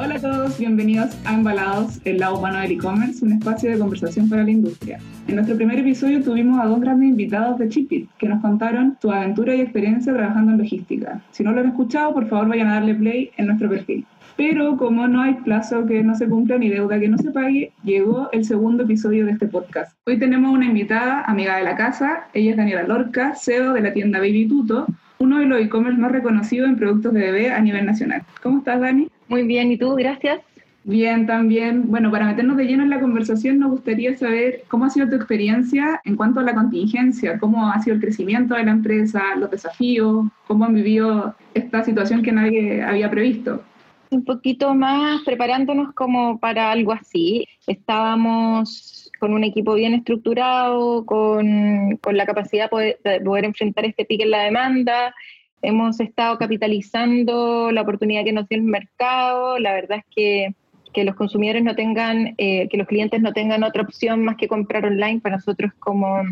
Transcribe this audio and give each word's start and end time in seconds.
Hola 0.00 0.14
a 0.14 0.20
todos, 0.20 0.56
bienvenidos 0.60 1.18
a 1.24 1.34
Embalados, 1.34 2.00
el 2.04 2.18
lado 2.18 2.38
humano 2.38 2.60
del 2.60 2.70
e-commerce, 2.70 3.24
un 3.24 3.32
espacio 3.32 3.68
de 3.68 3.80
conversación 3.80 4.28
para 4.28 4.44
la 4.44 4.50
industria. 4.52 5.00
En 5.26 5.34
nuestro 5.34 5.56
primer 5.56 5.76
episodio 5.80 6.22
tuvimos 6.22 6.60
a 6.60 6.66
dos 6.66 6.80
grandes 6.80 7.08
invitados 7.08 7.58
de 7.58 7.68
Chipit 7.68 8.08
que 8.16 8.28
nos 8.28 8.40
contaron 8.40 8.96
su 9.02 9.10
aventura 9.10 9.56
y 9.56 9.60
experiencia 9.60 10.14
trabajando 10.14 10.52
en 10.52 10.58
logística. 10.58 11.20
Si 11.32 11.42
no 11.42 11.50
lo 11.50 11.62
han 11.62 11.70
escuchado, 11.70 12.14
por 12.14 12.28
favor 12.28 12.46
vayan 12.46 12.68
a 12.68 12.74
darle 12.74 12.94
play 12.94 13.30
en 13.38 13.46
nuestro 13.46 13.68
perfil. 13.68 14.06
Pero 14.36 14.76
como 14.76 15.08
no 15.08 15.20
hay 15.20 15.34
plazo 15.34 15.84
que 15.84 16.00
no 16.04 16.14
se 16.14 16.28
cumpla 16.28 16.58
ni 16.58 16.68
deuda 16.68 17.00
que 17.00 17.08
no 17.08 17.18
se 17.18 17.32
pague, 17.32 17.72
llegó 17.82 18.30
el 18.30 18.44
segundo 18.44 18.84
episodio 18.84 19.26
de 19.26 19.32
este 19.32 19.48
podcast. 19.48 19.96
Hoy 20.06 20.16
tenemos 20.16 20.52
una 20.52 20.66
invitada, 20.66 21.22
amiga 21.22 21.56
de 21.56 21.64
la 21.64 21.74
casa. 21.74 22.28
Ella 22.34 22.52
es 22.52 22.56
Daniela 22.56 22.84
Lorca, 22.84 23.34
CEO 23.34 23.72
de 23.72 23.80
la 23.80 23.92
tienda 23.92 24.20
Baby 24.20 24.46
Tuto, 24.46 24.86
uno 25.18 25.40
de 25.40 25.46
los 25.46 25.60
e-commerce 25.60 26.00
más 26.00 26.12
reconocidos 26.12 26.68
en 26.68 26.76
productos 26.76 27.12
de 27.14 27.20
bebé 27.20 27.50
a 27.50 27.60
nivel 27.60 27.84
nacional. 27.84 28.22
¿Cómo 28.40 28.58
estás, 28.58 28.80
Dani? 28.80 29.08
Muy 29.28 29.42
bien, 29.44 29.72
¿y 29.72 29.76
tú? 29.76 29.94
Gracias. 29.94 30.40
Bien, 30.84 31.26
también. 31.26 31.90
Bueno, 31.90 32.10
para 32.10 32.26
meternos 32.26 32.56
de 32.56 32.64
lleno 32.64 32.82
en 32.82 32.90
la 32.90 33.00
conversación, 33.00 33.58
nos 33.58 33.70
gustaría 33.70 34.16
saber 34.16 34.62
cómo 34.68 34.86
ha 34.86 34.90
sido 34.90 35.08
tu 35.08 35.16
experiencia 35.16 36.00
en 36.04 36.16
cuanto 36.16 36.40
a 36.40 36.44
la 36.44 36.54
contingencia, 36.54 37.38
cómo 37.38 37.70
ha 37.70 37.82
sido 37.82 37.96
el 37.96 38.00
crecimiento 38.00 38.54
de 38.54 38.64
la 38.64 38.70
empresa, 38.70 39.36
los 39.36 39.50
desafíos, 39.50 40.26
cómo 40.46 40.64
han 40.64 40.74
vivido 40.74 41.34
esta 41.52 41.84
situación 41.84 42.22
que 42.22 42.32
nadie 42.32 42.82
había 42.82 43.10
previsto 43.10 43.62
un 44.10 44.24
poquito 44.24 44.74
más 44.74 45.22
preparándonos 45.24 45.92
como 45.94 46.38
para 46.38 46.70
algo 46.70 46.92
así. 46.92 47.46
Estábamos 47.66 49.10
con 49.18 49.32
un 49.32 49.44
equipo 49.44 49.74
bien 49.74 49.94
estructurado, 49.94 51.04
con, 51.04 51.96
con 51.98 52.16
la 52.16 52.26
capacidad 52.26 52.70
de 52.70 53.20
poder, 53.24 53.44
enfrentar 53.44 53.84
este 53.84 54.04
pique 54.04 54.24
en 54.24 54.30
la 54.30 54.44
demanda. 54.44 55.14
Hemos 55.62 56.00
estado 56.00 56.38
capitalizando 56.38 57.70
la 57.72 57.82
oportunidad 57.82 58.24
que 58.24 58.32
nos 58.32 58.48
dio 58.48 58.58
el 58.58 58.64
mercado. 58.64 59.58
La 59.58 59.72
verdad 59.72 59.98
es 59.98 60.04
que, 60.14 60.54
que 60.92 61.04
los 61.04 61.16
consumidores 61.16 61.64
no 61.64 61.74
tengan, 61.74 62.34
eh, 62.38 62.68
que 62.68 62.76
los 62.76 62.86
clientes 62.86 63.20
no 63.20 63.32
tengan 63.32 63.64
otra 63.64 63.82
opción 63.82 64.24
más 64.24 64.36
que 64.36 64.48
comprar 64.48 64.84
online 64.84 65.20
para 65.20 65.36
nosotros 65.36 65.72
como 65.78 66.22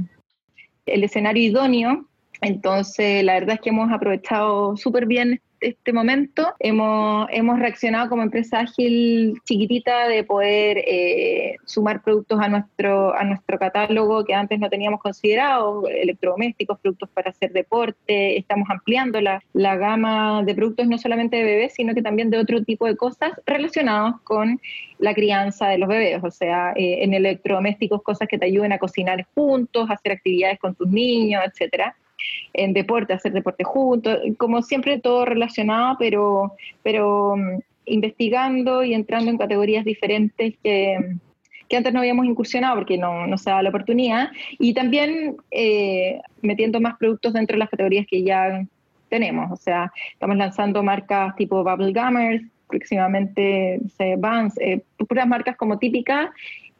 el 0.86 1.04
escenario 1.04 1.42
idóneo. 1.42 2.06
Entonces, 2.41 3.24
la 3.24 3.34
verdad 3.34 3.56
es 3.56 3.60
que 3.60 3.70
hemos 3.70 3.91
aprovechado 3.91 4.77
súper 4.77 5.06
bien 5.06 5.41
este 5.60 5.92
momento. 5.92 6.54
Hemos, 6.58 7.28
hemos 7.30 7.58
reaccionado 7.58 8.08
como 8.08 8.22
empresa 8.22 8.60
ágil 8.60 9.40
chiquitita 9.44 10.08
de 10.08 10.24
poder 10.24 10.78
eh, 10.78 11.56
sumar 11.64 12.02
productos 12.02 12.40
a 12.40 12.48
nuestro, 12.48 13.14
a 13.14 13.24
nuestro 13.24 13.58
catálogo 13.58 14.24
que 14.24 14.34
antes 14.34 14.58
no 14.58 14.68
teníamos 14.68 15.00
considerado, 15.00 15.86
electrodomésticos, 15.88 16.78
productos 16.80 17.08
para 17.10 17.30
hacer 17.30 17.52
deporte. 17.52 18.38
Estamos 18.38 18.68
ampliando 18.70 19.20
la, 19.20 19.42
la 19.52 19.76
gama 19.76 20.42
de 20.44 20.54
productos 20.54 20.86
no 20.86 20.98
solamente 20.98 21.36
de 21.36 21.44
bebés, 21.44 21.74
sino 21.74 21.94
que 21.94 22.02
también 22.02 22.30
de 22.30 22.38
otro 22.38 22.62
tipo 22.62 22.86
de 22.86 22.96
cosas 22.96 23.32
relacionados 23.46 24.20
con 24.22 24.60
la 24.98 25.14
crianza 25.14 25.68
de 25.68 25.78
los 25.78 25.88
bebés, 25.88 26.22
o 26.24 26.30
sea, 26.30 26.72
eh, 26.74 27.04
en 27.04 27.14
electrodomésticos, 27.14 28.02
cosas 28.02 28.28
que 28.28 28.38
te 28.38 28.46
ayuden 28.46 28.72
a 28.72 28.78
cocinar 28.78 29.26
juntos, 29.34 29.91
hacer 29.91 30.12
actividades 30.12 30.58
con 30.58 30.74
tus 30.74 30.88
niños, 30.88 31.42
etcétera 31.44 31.94
en 32.53 32.72
deporte, 32.72 33.12
hacer 33.12 33.33
deporte 33.33 33.64
juntos, 33.64 34.19
como 34.39 34.62
siempre 34.62 34.98
todo 34.98 35.25
relacionado, 35.25 35.97
pero, 35.98 36.55
pero 36.83 37.36
mm, 37.36 37.61
investigando 37.86 38.83
y 38.83 38.95
entrando 38.95 39.31
en 39.31 39.39
categorías 39.39 39.84
diferentes 39.84 40.55
que, 40.62 41.17
que 41.69 41.77
antes 41.77 41.92
no 41.92 42.00
habíamos 42.00 42.27
incursionado 42.27 42.77
porque 42.77 42.98
no, 42.98 43.27
no 43.27 43.39
se 43.39 43.50
daba 43.50 43.62
la 43.62 43.69
oportunidad, 43.70 44.31
y 44.59 44.75
también 44.75 45.37
eh, 45.50 46.20
metiendo 46.42 46.81
más 46.81 46.97
productos 46.97 47.33
dentro 47.33 47.55
de 47.55 47.61
las 47.61 47.70
categorías 47.70 48.06
que 48.09 48.22
ya 48.22 48.67
tenemos, 49.09 49.50
o 49.53 49.56
sea, 49.56 49.92
estamos 50.12 50.37
lanzando 50.37 50.83
marcas 50.83 51.37
tipo 51.37 51.62
Bubble 51.62 51.92
Gummers, 51.92 52.42
próximamente 52.69 53.81
Vans, 54.19 54.59
eh, 54.59 54.83
puras 55.09 55.27
marcas 55.27 55.56
como 55.56 55.78
típicas 55.78 56.31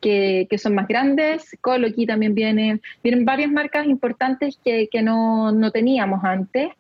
que, 0.01 0.49
son 0.59 0.75
más 0.75 0.89
grandes. 0.89 1.57
Coloqui 1.61 2.07
también 2.07 2.35
viene, 2.35 2.81
vienen 3.03 3.25
varias 3.25 3.51
marcas 3.51 3.87
importantes 3.87 4.59
que, 4.65 4.89
que 4.89 5.03
no, 5.03 5.53
no, 5.53 5.71
teníamos 5.71 6.25
antes 6.25 6.71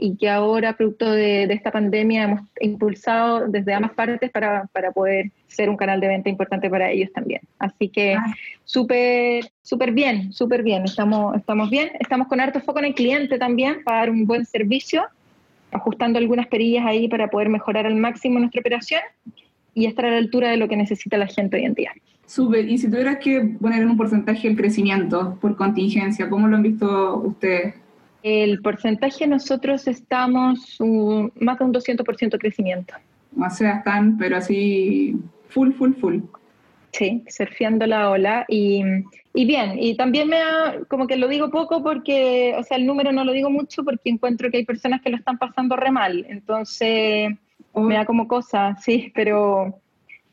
y 0.00 0.16
que 0.16 0.28
ahora, 0.28 0.76
producto 0.76 1.10
de, 1.10 1.48
de, 1.48 1.54
esta 1.54 1.72
pandemia, 1.72 2.24
hemos 2.24 2.40
impulsado 2.60 3.48
desde 3.48 3.74
ambas 3.74 3.92
partes 3.94 4.30
para, 4.30 4.66
para, 4.72 4.92
poder 4.92 5.32
ser 5.48 5.68
un 5.68 5.76
canal 5.76 6.00
de 6.00 6.06
venta 6.06 6.28
importante 6.28 6.70
para 6.70 6.90
ellos 6.90 7.10
también. 7.12 7.40
Así 7.58 7.88
que 7.88 8.14
ah. 8.14 8.24
súper, 8.64 9.50
súper 9.62 9.90
bien, 9.90 10.32
súper 10.32 10.62
bien. 10.62 10.84
Estamos, 10.84 11.36
estamos 11.36 11.68
bien. 11.68 11.90
Estamos 11.98 12.28
con 12.28 12.38
harto 12.38 12.60
foco 12.60 12.78
en 12.78 12.84
el 12.86 12.94
cliente 12.94 13.38
también 13.38 13.82
para 13.82 13.98
dar 13.98 14.10
un 14.10 14.24
buen 14.24 14.44
servicio, 14.44 15.04
ajustando 15.72 16.20
algunas 16.20 16.46
perillas 16.46 16.86
ahí 16.86 17.08
para 17.08 17.28
poder 17.28 17.48
mejorar 17.48 17.84
al 17.84 17.96
máximo 17.96 18.38
nuestra 18.38 18.60
operación 18.60 19.00
y 19.74 19.86
estar 19.86 20.04
a 20.04 20.10
la 20.10 20.18
altura 20.18 20.50
de 20.50 20.58
lo 20.58 20.68
que 20.68 20.76
necesita 20.76 21.16
la 21.18 21.26
gente 21.26 21.56
hoy 21.56 21.64
en 21.64 21.74
día. 21.74 21.92
Súper. 22.28 22.68
Y 22.68 22.76
si 22.76 22.90
tuvieras 22.90 23.16
que 23.18 23.40
poner 23.58 23.80
en 23.82 23.88
un 23.88 23.96
porcentaje 23.96 24.48
el 24.48 24.56
crecimiento 24.56 25.38
por 25.40 25.56
contingencia, 25.56 26.28
¿cómo 26.28 26.46
lo 26.46 26.56
han 26.56 26.62
visto 26.62 27.16
ustedes? 27.24 27.74
El 28.22 28.60
porcentaje 28.60 29.26
nosotros 29.26 29.88
estamos 29.88 30.78
más 31.40 31.58
de 31.58 31.64
un 31.64 31.72
200% 31.72 32.30
de 32.30 32.38
crecimiento. 32.38 32.94
O 33.34 33.48
sea, 33.48 33.78
están, 33.78 34.18
pero 34.18 34.36
así, 34.36 35.16
full, 35.48 35.72
full, 35.72 35.94
full. 35.94 36.18
Sí, 36.92 37.24
surfeando 37.28 37.86
la 37.86 38.10
ola 38.10 38.44
y, 38.46 38.82
y, 39.32 39.46
bien, 39.46 39.78
y 39.78 39.96
también 39.96 40.28
me 40.28 40.36
ha, 40.36 40.80
como 40.88 41.06
que 41.06 41.16
lo 41.16 41.28
digo 41.28 41.50
poco 41.50 41.82
porque, 41.82 42.54
o 42.58 42.62
sea, 42.62 42.76
el 42.76 42.86
número 42.86 43.10
no 43.10 43.24
lo 43.24 43.32
digo 43.32 43.48
mucho 43.48 43.84
porque 43.84 44.10
encuentro 44.10 44.50
que 44.50 44.58
hay 44.58 44.64
personas 44.66 45.00
que 45.00 45.08
lo 45.08 45.16
están 45.16 45.38
pasando 45.38 45.76
re 45.76 45.90
mal, 45.90 46.26
entonces 46.28 47.30
me 47.74 47.94
da 47.94 48.04
como 48.04 48.28
cosa, 48.28 48.76
sí, 48.80 49.12
pero, 49.14 49.78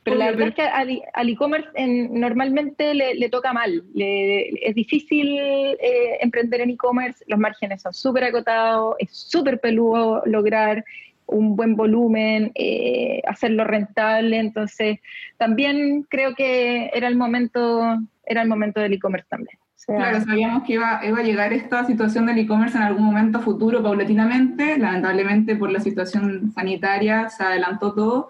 pero 0.05 0.17
la 0.17 0.27
verdad 0.27 0.49
es 0.49 0.53
que 0.53 0.61
al, 0.61 1.29
e-commerce 1.29 1.67
normalmente 2.11 2.93
le, 2.93 3.29
toca 3.29 3.53
mal. 3.53 3.83
es 3.95 4.75
difícil 4.75 5.35
eh, 5.39 6.17
emprender 6.21 6.61
en 6.61 6.69
e-commerce, 6.69 7.25
los 7.27 7.39
márgenes 7.39 7.81
son 7.81 7.91
súper 7.91 8.25
acotados, 8.25 8.95
es 8.99 9.09
súper 9.11 9.59
peludo 9.59 10.21
lograr 10.27 10.85
un 11.25 11.55
buen 11.55 11.75
volumen, 11.75 12.51
eh, 12.53 13.23
hacerlo 13.27 13.63
rentable. 13.63 14.37
Entonces, 14.37 14.99
también 15.37 16.05
creo 16.07 16.35
que 16.35 16.91
era 16.93 17.07
el 17.07 17.15
momento, 17.15 17.97
era 18.27 18.43
el 18.43 18.47
momento 18.47 18.81
del 18.81 18.93
e-commerce 18.93 19.27
también. 19.27 19.57
claro, 19.87 20.21
sabíamos 20.21 20.63
que 20.65 20.73
iba, 20.73 21.01
iba, 21.03 21.17
a 21.17 21.23
llegar 21.23 21.51
esta 21.51 21.83
situación 21.83 22.27
del 22.27 22.37
e-commerce 22.37 22.77
en 22.77 22.83
algún 22.83 23.05
momento 23.05 23.39
futuro, 23.39 23.81
paulatinamente. 23.81 24.77
Lamentablemente, 24.77 25.55
por 25.55 25.71
la 25.71 25.79
situación 25.79 26.51
sanitaria, 26.51 27.27
se 27.29 27.43
adelantó 27.43 27.95
todo 27.95 28.29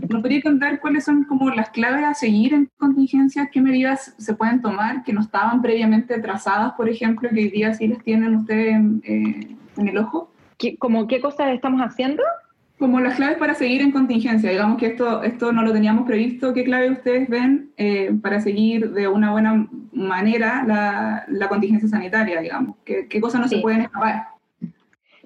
¿Nos 0.00 0.20
podría 0.20 0.42
contar 0.42 0.80
cuáles 0.80 1.04
son 1.04 1.24
como 1.24 1.50
las 1.50 1.70
claves 1.70 2.04
a 2.04 2.14
seguir 2.14 2.52
en 2.52 2.70
contingencias? 2.76 3.48
¿Qué 3.52 3.60
medidas 3.60 4.14
se 4.18 4.34
pueden 4.34 4.60
tomar 4.60 5.04
que 5.04 5.12
no 5.12 5.20
estaban 5.20 5.62
previamente 5.62 6.18
trazadas, 6.20 6.72
por 6.72 6.88
ejemplo, 6.88 7.28
que 7.30 7.36
hoy 7.36 7.50
día 7.50 7.74
sí 7.74 7.86
las 7.86 8.02
tienen 8.02 8.34
ustedes 8.34 8.76
eh, 9.04 9.56
en 9.76 9.88
el 9.88 9.98
ojo? 9.98 10.32
¿Qué, 10.58 10.76
¿Como 10.76 11.06
qué 11.06 11.20
cosas 11.20 11.54
estamos 11.54 11.80
haciendo? 11.80 12.22
Como 12.78 13.00
las 13.00 13.14
claves 13.14 13.38
para 13.38 13.54
seguir 13.54 13.82
en 13.82 13.92
contingencia. 13.92 14.50
Digamos 14.50 14.78
que 14.78 14.86
esto, 14.86 15.22
esto 15.22 15.52
no 15.52 15.62
lo 15.62 15.72
teníamos 15.72 16.06
previsto. 16.06 16.52
¿Qué 16.52 16.64
clave 16.64 16.90
ustedes 16.90 17.28
ven 17.28 17.70
eh, 17.76 18.12
para 18.20 18.40
seguir 18.40 18.90
de 18.90 19.06
una 19.06 19.30
buena 19.30 19.68
manera 19.92 20.64
la, 20.66 21.24
la 21.28 21.48
contingencia 21.48 21.88
sanitaria, 21.88 22.40
digamos? 22.40 22.76
¿Qué, 22.84 23.06
qué 23.08 23.20
cosas 23.20 23.40
no 23.40 23.48
se 23.48 23.58
pueden 23.58 23.82
escapar? 23.82 24.34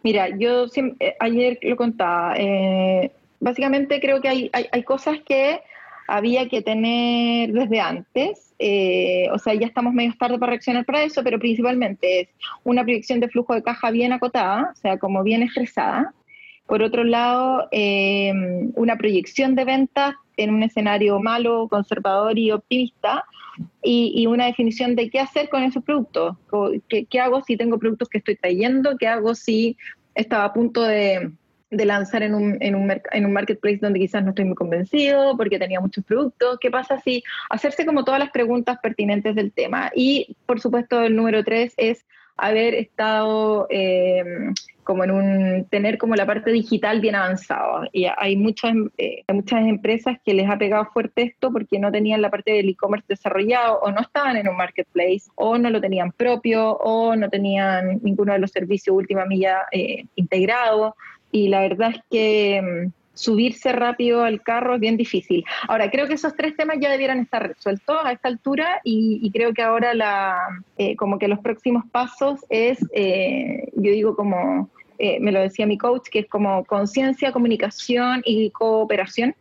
Mira, 0.03 0.29
yo 0.37 0.67
eh, 1.01 1.17
ayer 1.21 1.59
lo 1.63 1.77
contaba, 1.77 2.35
eh, 2.37 3.13
básicamente 3.41 4.01
creo 4.01 4.21
que 4.21 4.29
hay, 4.29 4.51
hay, 4.53 4.83
cosas 4.83 5.19
que 5.25 5.61
había 6.07 6.49
que 6.49 6.63
tener 6.63 7.53
desde 7.53 7.81
antes, 7.81 8.55
eh, 8.59 9.29
o 9.33 9.39
sea, 9.39 9.55
ya 9.55 9.67
estamos 9.67 9.93
medio 9.93 10.15
tarde 10.19 10.39
para 10.39 10.51
reaccionar 10.51 10.85
para 10.85 11.03
eso, 11.03 11.23
pero 11.23 11.39
principalmente 11.39 12.21
es 12.21 12.29
una 12.65 12.83
proyección 12.83 13.21
de 13.21 13.29
flujo 13.29 13.55
de 13.55 13.63
caja 13.63 13.91
bien 13.91 14.13
acotada, 14.13 14.71
o 14.73 14.77
sea, 14.77 14.99
como 14.99 15.23
bien 15.23 15.43
expresada. 15.43 16.13
Por 16.67 16.83
otro 16.83 17.05
lado, 17.05 17.69
eh, 17.71 18.33
una 18.75 18.97
proyección 18.97 19.55
de 19.55 19.65
ventas 19.65 20.15
en 20.37 20.55
un 20.55 20.63
escenario 20.63 21.19
malo, 21.19 21.67
conservador 21.69 22.39
y 22.39 22.51
optimista, 22.51 23.25
y, 23.83 24.27
una 24.27 24.47
definición 24.47 24.95
de 24.95 25.11
qué 25.11 25.19
hacer 25.19 25.49
con 25.49 25.63
esos 25.63 25.83
productos. 25.83 26.37
¿Qué, 26.89 27.07
¿Qué 27.07 27.21
hago 27.21 27.43
si 27.43 27.57
tengo 27.57 27.79
productos 27.79 28.09
que 28.09 28.19
estoy 28.19 28.37
trayendo? 28.37 28.97
¿Qué 28.99 29.09
hago 29.09 29.35
si 29.35 29.77
estaba 30.15 30.45
a 30.45 30.53
punto 30.53 30.83
de 30.83 31.33
de 31.71 31.85
lanzar 31.85 32.23
en 32.23 32.35
un, 32.35 32.57
en, 32.61 32.75
un 32.75 32.91
en 33.13 33.27
un 33.27 33.33
marketplace 33.33 33.79
donde 33.81 33.99
quizás 33.99 34.23
no 34.23 34.31
estoy 34.31 34.47
muy 34.47 34.55
convencido 34.55 35.37
porque 35.37 35.59
tenía 35.59 35.81
muchos 35.81 36.05
productos. 36.05 36.59
¿Qué 36.61 36.71
pasa 36.71 37.01
si 37.01 37.23
hacerse 37.51 37.85
como 37.85 38.05
todas 38.05 38.21
las 38.21 38.31
preguntas 38.31 38.79
pertinentes 38.83 39.35
del 39.35 39.53
tema? 39.53 39.91
Y 39.95 40.37
por 40.47 40.61
supuesto 40.61 41.03
el 41.03 41.15
número 41.15 41.45
tres 41.45 41.75
es 41.77 42.07
haber 42.39 42.75
estado 42.75 43.67
eh, 43.69 44.25
como 44.85 45.05
en 45.05 45.11
un, 45.11 45.67
tener 45.69 45.99
como 45.99 46.15
la 46.15 46.25
parte 46.25 46.51
digital 46.51 47.01
bien 47.03 47.15
avanzado. 47.15 47.83
Y 47.93 48.07
hay 48.17 48.37
muchas, 48.37 48.75
eh, 48.97 49.23
muchas 49.31 49.67
empresas 49.67 50.17
que 50.25 50.33
les 50.33 50.49
ha 50.49 50.57
pegado 50.57 50.87
fuerte 50.87 51.25
esto 51.25 51.53
porque 51.53 51.79
no 51.79 51.93
tenían 51.93 52.23
la 52.23 52.31
parte 52.31 52.53
del 52.53 52.71
e-commerce 52.71 53.05
desarrollado 53.07 53.81
o 53.81 53.91
no 53.91 54.01
estaban 54.01 54.39
en 54.39 54.49
un 54.49 54.57
marketplace 54.57 55.25
o 55.35 55.59
no 55.59 55.69
lo 55.69 55.81
tenían 55.81 56.13
propio 56.13 56.73
o 56.79 57.15
no 57.17 57.29
tenían 57.29 58.01
ninguno 58.03 58.33
de 58.33 58.39
los 58.39 58.51
servicios 58.51 58.97
última 58.97 59.27
milla 59.27 59.67
eh, 59.73 60.07
integrado 60.15 60.97
y 61.31 61.49
la 61.49 61.61
verdad 61.61 61.91
es 61.91 62.01
que 62.11 62.63
mm, 62.63 62.93
subirse 63.19 63.73
rápido 63.73 64.23
al 64.23 64.43
carro 64.43 64.75
es 64.75 64.81
bien 64.81 64.97
difícil. 64.97 65.45
Ahora, 65.67 65.91
creo 65.91 66.07
que 66.07 66.15
esos 66.15 66.37
tres 66.37 66.57
temas 66.57 66.77
ya 66.81 66.91
debieran 66.91 67.19
estar 67.19 67.49
resueltos 67.49 67.99
a 68.05 68.13
esta 68.13 68.29
altura 68.29 68.81
y, 68.85 69.29
creo 69.33 69.53
que 69.53 69.63
ahora 69.63 69.93
la, 69.93 70.39
eh, 70.79 70.95
como 70.97 71.19
que 71.19 71.27
los 71.27 71.41
próximos 71.41 71.85
pasos 71.91 72.41
es, 72.49 72.79
eh, 72.93 73.71
yo 73.75 73.91
digo 73.91 74.15
como, 74.15 74.71
eh, 74.99 75.19
me 75.21 75.33
lo 75.33 75.41
decía 75.41 75.67
mi 75.67 75.79
coach, 75.79 76.09
que 76.11 76.21
es 76.21 76.29
como 76.29 76.65
conciencia, 76.65 77.33
comunicación 77.33 78.23
y 78.25 78.51
cooperación. 78.51 79.35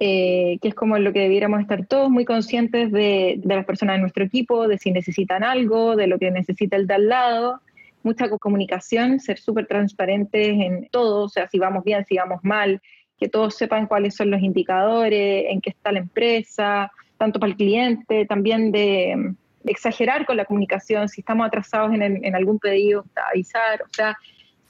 que 0.00 0.58
es 0.62 0.74
como 0.74 0.96
lo 0.96 1.12
que 1.12 1.20
debiéramos 1.20 1.60
estar 1.60 1.84
todos 1.86 2.08
muy 2.08 2.24
conscientes 2.24 2.90
de, 2.90 3.34
de, 3.36 3.54
las 3.54 3.66
personas 3.66 3.96
de 3.96 4.00
nuestro 4.00 4.24
equipo, 4.24 4.66
de 4.66 4.78
si 4.78 4.92
necesitan 4.92 5.44
algo, 5.44 5.94
de 5.94 6.06
lo 6.06 6.18
que 6.18 6.30
necesita 6.30 6.76
el 6.76 6.86
de 6.86 6.94
al 6.94 7.08
lado, 7.08 7.60
mucha 8.04 8.28
comunicación, 8.28 9.20
ser 9.20 9.38
súper 9.38 9.66
transparentes 9.66 10.48
en 10.48 10.88
todo, 10.90 11.24
o 11.24 11.28
sea, 11.28 11.48
si 11.48 11.58
vamos 11.58 11.84
bien, 11.84 12.04
si 12.06 12.16
vamos 12.16 12.40
mal, 12.42 12.80
que 13.18 13.28
todos 13.28 13.54
sepan 13.54 13.86
cuáles 13.86 14.16
son 14.16 14.30
los 14.30 14.40
indicadores, 14.40 15.46
en 15.48 15.60
qué 15.60 15.70
está 15.70 15.92
la 15.92 16.00
empresa, 16.00 16.90
tanto 17.18 17.38
para 17.38 17.50
el 17.50 17.56
cliente, 17.56 18.26
también 18.26 18.72
de, 18.72 19.34
exagerar 19.64 20.26
con 20.26 20.36
la 20.36 20.44
comunicación, 20.44 21.08
si 21.08 21.20
estamos 21.20 21.46
atrasados 21.46 21.92
en, 21.94 22.34
algún 22.34 22.58
pedido, 22.58 23.04
avisar, 23.30 23.82
o 23.82 23.88
sea, 23.92 24.18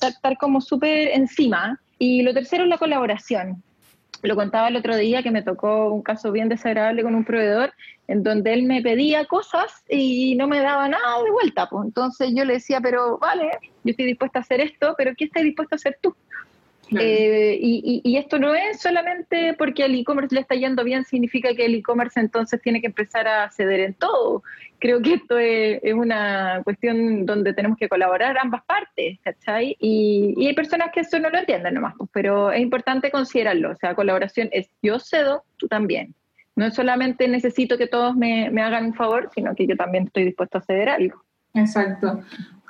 estar 0.00 0.36
como 0.36 0.60
súper 0.60 1.08
encima. 1.08 1.80
Y 1.98 2.22
lo 2.22 2.34
tercero 2.34 2.64
es 2.64 2.68
la 2.68 2.76
colaboración 2.76 3.62
lo 4.22 4.36
contaba 4.36 4.68
el 4.68 4.76
otro 4.76 4.96
día 4.96 5.22
que 5.22 5.30
me 5.30 5.42
tocó 5.42 5.92
un 5.92 6.02
caso 6.02 6.30
bien 6.30 6.48
desagradable 6.48 7.02
con 7.02 7.14
un 7.14 7.24
proveedor 7.24 7.72
en 8.06 8.22
donde 8.22 8.52
él 8.52 8.64
me 8.64 8.82
pedía 8.82 9.24
cosas 9.24 9.84
y 9.88 10.36
no 10.36 10.46
me 10.46 10.60
daba 10.60 10.88
nada 10.88 11.22
de 11.22 11.30
vuelta. 11.30 11.68
Pues. 11.68 11.86
Entonces 11.86 12.30
yo 12.34 12.44
le 12.44 12.54
decía, 12.54 12.80
pero 12.80 13.18
vale, 13.18 13.50
yo 13.84 13.90
estoy 13.90 14.06
dispuesta 14.06 14.38
a 14.38 14.42
hacer 14.42 14.60
esto, 14.60 14.94
pero 14.96 15.12
¿qué 15.16 15.24
estás 15.24 15.42
dispuesto 15.42 15.74
a 15.74 15.76
hacer 15.76 15.98
tú? 16.00 16.14
Eh, 16.90 17.58
y, 17.60 18.16
esto 18.16 18.38
no 18.38 18.54
es 18.54 18.80
solamente 18.80 19.54
porque 19.54 19.84
el 19.84 19.94
e-commerce 19.94 20.34
le 20.34 20.42
está 20.42 20.54
yendo 20.54 20.84
bien, 20.84 21.04
significa 21.04 21.54
que 21.54 21.64
el 21.64 21.74
e-commerce 21.76 22.20
entonces 22.20 22.60
tiene 22.60 22.80
que 22.80 22.88
empezar 22.88 23.26
a 23.26 23.50
ceder 23.50 23.80
en 23.80 23.94
todo. 23.94 24.42
Creo 24.78 25.00
que 25.00 25.14
esto 25.14 25.38
es, 25.38 25.80
una 25.94 26.60
cuestión 26.64 27.24
donde 27.24 27.54
tenemos 27.54 27.78
que 27.78 27.88
colaborar 27.88 28.36
ambas 28.38 28.64
partes, 28.64 29.18
¿cachai? 29.22 29.76
Y, 29.78 30.46
hay 30.46 30.54
personas 30.54 30.90
que 30.92 31.00
eso 31.00 31.18
no 31.18 31.30
lo 31.30 31.38
entienden 31.38 31.74
nomás, 31.74 31.94
pues, 31.96 32.10
pero 32.12 32.50
es 32.52 32.60
importante 32.60 33.10
considerarlo. 33.10 33.70
O 33.70 33.76
sea, 33.76 33.94
colaboración 33.94 34.48
es 34.52 34.68
yo 34.82 34.98
cedo, 34.98 35.44
tú 35.56 35.68
también. 35.68 36.14
No 36.54 36.66
es 36.66 36.74
solamente 36.74 37.28
necesito 37.28 37.78
que 37.78 37.86
todos 37.86 38.14
me 38.14 38.62
hagan 38.62 38.86
un 38.86 38.94
favor, 38.94 39.30
sino 39.34 39.54
que 39.54 39.66
yo 39.66 39.76
también 39.76 40.04
estoy 40.04 40.24
dispuesto 40.24 40.58
a 40.58 40.62
ceder 40.62 40.90
algo. 40.90 41.24
Exacto. 41.54 42.22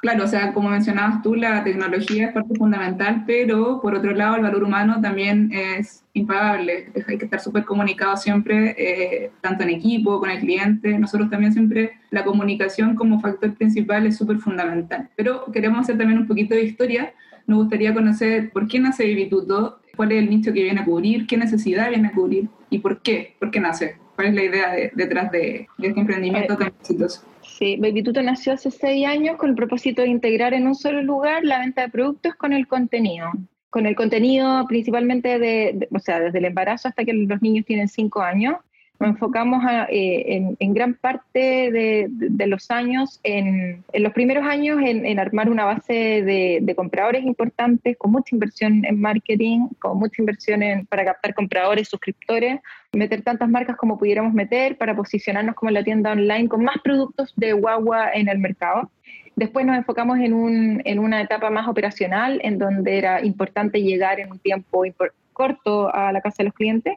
Claro, 0.02 0.25
o 0.25 0.26
sea, 0.26 0.52
como 0.52 0.69
mencionabas 0.69 1.23
tú, 1.23 1.37
la 1.37 1.62
tecnología 1.62 2.26
es 2.26 2.32
parte 2.32 2.56
fundamental, 2.56 3.23
pero 3.25 3.81
por 3.81 3.94
otro 3.94 4.11
lado 4.11 4.34
el 4.34 4.43
valor 4.43 4.64
humano 4.64 5.00
también 5.00 5.52
es 5.52 6.02
impagable. 6.12 6.90
Hay 7.06 7.19
que 7.19 7.26
estar 7.26 7.38
súper 7.38 7.64
comunicado 7.64 8.17
siempre, 8.17 8.75
eh, 8.76 9.31
tanto 9.40 9.62
en 9.62 9.70
equipo, 9.70 10.19
con 10.19 10.29
el 10.29 10.40
cliente. 10.40 10.99
Nosotros 10.99 11.31
también 11.31 11.52
siempre 11.52 12.00
la 12.11 12.25
comunicación 12.25 12.96
como 12.96 13.20
factor 13.20 13.55
principal 13.55 14.05
es 14.05 14.17
súper 14.17 14.38
fundamental. 14.38 15.08
Pero 15.14 15.44
queremos 15.52 15.78
hacer 15.78 15.96
también 15.96 16.19
un 16.19 16.26
poquito 16.26 16.56
de 16.56 16.64
historia. 16.64 17.14
Nos 17.46 17.58
gustaría 17.58 17.94
conocer 17.94 18.50
por 18.50 18.67
qué 18.67 18.81
nace 18.81 19.05
Vivituto, 19.05 19.78
cuál 19.94 20.11
es 20.11 20.19
el 20.19 20.31
nicho 20.31 20.52
que 20.52 20.64
viene 20.64 20.81
a 20.81 20.85
cubrir, 20.85 21.28
qué 21.28 21.37
necesidad 21.37 21.90
viene 21.90 22.08
a 22.08 22.12
cubrir 22.12 22.49
y 22.70 22.81
por 22.81 23.02
qué, 23.02 23.37
por 23.38 23.52
qué 23.52 23.61
nace. 23.61 23.99
¿Cuál 24.17 24.28
es 24.28 24.35
la 24.35 24.43
idea 24.43 24.73
detrás 24.94 25.31
de, 25.31 25.69
de, 25.78 25.88
este 25.88 26.00
emprendimiento 26.00 26.56
tan 26.56 26.73
exitoso? 26.81 27.23
Sí, 27.62 27.76
Baby 27.76 28.03
nació 28.25 28.55
hace 28.55 28.73
seis 28.73 29.06
años 29.06 29.37
con 29.37 29.50
el 29.50 29.55
propósito 29.55 30.03
de 30.03 30.09
integrar 30.09 30.53
en 30.53 30.67
un 30.67 30.75
solo 30.75 31.00
lugar 31.00 31.44
la 31.44 31.61
venta 31.61 31.82
de 31.82 31.91
productos 31.91 32.35
con 32.35 32.53
el 32.53 32.67
contenido. 32.67 33.31
Con 33.70 33.87
el 33.87 33.94
contenido 33.94 34.67
principalmente 34.67 35.38
de, 35.38 35.88
o 35.93 36.00
sea, 36.00 36.19
desde 36.19 36.38
el 36.38 36.47
embarazo 36.47 36.88
hasta 36.88 37.05
que 37.05 37.12
los 37.12 37.41
niños 37.41 37.64
tienen 37.64 37.87
cinco 37.87 38.20
años, 38.20 38.56
nos 39.02 39.10
enfocamos 39.10 39.64
eh, 39.88 40.54
en, 40.58 40.75
gran 40.75 40.94
parte 40.94 41.72
de, 41.72 42.46
los 42.46 42.70
años, 42.70 43.19
en, 43.25 43.84
los 43.93 44.12
primeros 44.12 44.44
años, 44.44 44.81
en, 44.81 45.19
armar 45.19 45.50
una 45.50 45.64
base 45.64 45.93
de, 46.22 46.75
compradores 46.76 47.25
importantes, 47.25 47.96
con 47.99 48.12
mucha 48.12 48.34
inversión 48.34 48.84
en 48.84 49.00
marketing, 49.00 49.69
con 49.81 49.99
mucha 49.99 50.22
inversión 50.22 50.62
en, 50.62 50.87
para 50.87 51.04
captar 51.04 51.34
compradores, 51.34 51.88
suscriptores, 51.88 52.60
meter 52.93 53.22
tantas 53.22 53.49
marcas 53.49 53.76
como 53.76 53.99
pudiéramos 53.99 54.32
meter 54.32 54.78
para 54.78 54.94
posicionarnos 54.94 55.56
como 55.56 55.72
la 55.72 55.82
tienda 55.82 56.12
online 56.12 56.49
con 56.49 56.62
más 56.62 56.76
productos 56.84 57.32
de 57.37 57.52
guagua 57.54 58.12
en 58.14 58.28
el 58.28 58.38
mercado. 58.38 58.88
Después 59.34 59.66
nos 59.66 59.76
enfocamos 59.76 60.19
en, 60.20 60.32
un, 60.32 60.81
en 60.84 61.00
una 61.00 61.20
etapa 61.22 61.50
más 61.50 61.66
operacional, 61.66 62.40
en 62.44 62.58
donde 62.58 62.99
era 62.99 63.25
importante 63.25 63.82
llegar 63.82 64.20
en 64.20 64.31
un 64.31 64.38
tiempo 64.38 64.84
corto 65.32 65.93
a 65.93 66.12
la 66.12 66.20
casa 66.20 66.37
de 66.38 66.44
los 66.44 66.54
clientes 66.54 66.94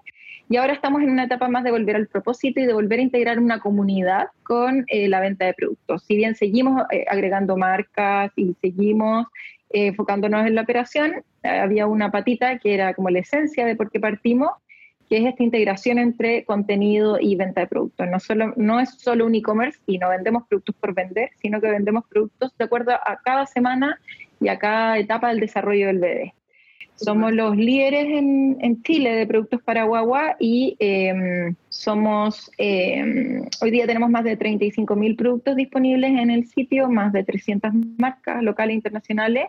y 0.49 0.57
ahora 0.57 0.73
estamos 0.73 1.01
en 1.01 1.09
una 1.09 1.23
etapa 1.23 1.47
más 1.47 1.63
de 1.63 1.71
volver 1.71 1.95
al 1.95 2.07
propósito 2.07 2.59
y 2.59 2.65
de 2.65 2.73
volver 2.73 2.99
a 2.99 3.03
integrar 3.03 3.39
una 3.39 3.59
comunidad 3.59 4.27
con 4.43 4.85
eh, 4.87 5.07
la 5.07 5.19
venta 5.19 5.45
de 5.45 5.53
productos. 5.53 6.03
Si 6.03 6.15
bien 6.15 6.35
seguimos 6.35 6.83
eh, 6.91 7.05
agregando 7.09 7.57
marcas 7.57 8.31
y 8.35 8.55
seguimos 8.61 9.25
eh, 9.71 9.87
enfocándonos 9.87 10.45
en 10.45 10.55
la 10.55 10.61
operación, 10.61 11.23
había 11.43 11.87
una 11.87 12.11
patita 12.11 12.59
que 12.59 12.75
era 12.75 12.93
como 12.93 13.09
la 13.09 13.19
esencia 13.19 13.65
de 13.65 13.75
por 13.75 13.89
qué 13.89 13.99
partimos, 13.99 14.51
que 15.09 15.17
es 15.17 15.25
esta 15.25 15.43
integración 15.43 15.99
entre 15.99 16.45
contenido 16.45 17.17
y 17.19 17.35
venta 17.35 17.61
de 17.61 17.67
productos. 17.67 18.07
No, 18.07 18.19
solo, 18.19 18.53
no 18.55 18.79
es 18.79 18.91
solo 18.99 19.25
un 19.25 19.35
e-commerce 19.35 19.79
y 19.87 19.97
no 19.97 20.09
vendemos 20.09 20.47
productos 20.47 20.75
por 20.75 20.93
vender, 20.93 21.29
sino 21.41 21.59
que 21.59 21.69
vendemos 21.69 22.05
productos 22.07 22.55
de 22.57 22.65
acuerdo 22.65 22.93
a 22.93 23.19
cada 23.23 23.45
semana 23.47 23.99
y 24.39 24.47
a 24.47 24.59
cada 24.59 24.97
etapa 24.99 25.29
del 25.29 25.39
desarrollo 25.39 25.87
del 25.87 25.99
bebé. 25.99 26.33
Somos 26.95 27.33
los 27.33 27.57
líderes 27.57 28.05
en, 28.07 28.81
Chile 28.83 29.11
de 29.11 29.27
productos 29.27 29.61
para 29.61 29.83
guagua 29.83 30.37
y 30.39 30.77
em, 30.79 31.55
somos, 31.67 32.49
em, 32.57 33.43
hoy 33.61 33.71
día 33.71 33.85
tenemos 33.85 34.09
más 34.09 34.23
de 34.23 34.37
35 34.37 34.95
mil 34.95 35.15
productos 35.17 35.57
disponibles 35.57 36.11
en 36.11 36.29
el 36.29 36.47
sitio, 36.47 36.89
más 36.89 37.11
de 37.11 37.23
300 37.23 37.73
marcas 37.97 38.41
locales 38.41 38.73
e 38.73 38.75
internacionales 38.75 39.47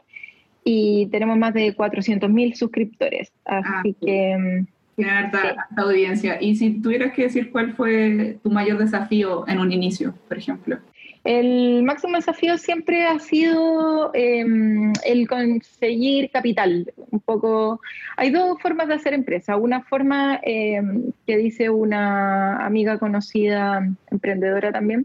y 0.65 1.07
tenemos 1.13 1.39
más 1.39 1.55
de 1.55 1.75
400 1.75 2.29
mil 2.29 2.55
suscriptores. 2.57 3.33
Así 3.45 3.95
ah, 3.95 4.05
que... 4.05 4.31
Em, 4.33 4.67
harta, 5.05 5.69
audiencia. 5.77 6.39
Y 6.41 6.57
si 6.57 6.81
tuvieras 6.81 7.13
que 7.13 7.23
decir 7.23 7.53
cuál 7.53 7.75
fue 7.75 8.39
tu 8.43 8.51
mayor 8.51 8.79
desafío 8.79 9.47
en 9.47 9.61
un 9.61 9.71
inicio, 9.71 10.15
por 10.27 10.39
ejemplo. 10.39 10.79
El 11.27 11.83
máximo 11.83 12.15
desafío 12.15 12.57
siempre 12.57 13.05
ha 13.05 13.19
sido 13.19 14.13
em, 14.15 14.93
el 15.05 15.27
conseguir 15.27 16.31
capital. 16.31 16.93
Un 17.11 17.19
poco, 17.19 17.81
hay 18.17 18.31
dos 18.31 18.63
formas 18.63 18.87
de 18.87 18.95
hacer 18.95 19.13
empresa. 19.13 19.57
Una 19.57 19.83
forma 19.83 20.39
em, 20.45 21.11
que 21.27 21.37
dice 21.37 21.69
una 21.69 22.65
amiga 22.65 23.01
conocida, 23.01 23.89
emprendedora 24.09 24.71
también, 24.71 25.05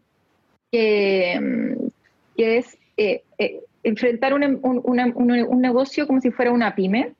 que, 0.71 1.33
em, 1.33 1.77
es 2.37 2.77
eh, 2.97 3.23
eh, 3.39 3.61
enfrentar 3.81 4.35
un, 4.35 4.59
un, 4.61 5.61
negocio 5.61 6.05
como 6.05 6.21
si 6.21 6.29
fuera 6.29 6.51
una 6.51 6.75
pyme 6.75 7.13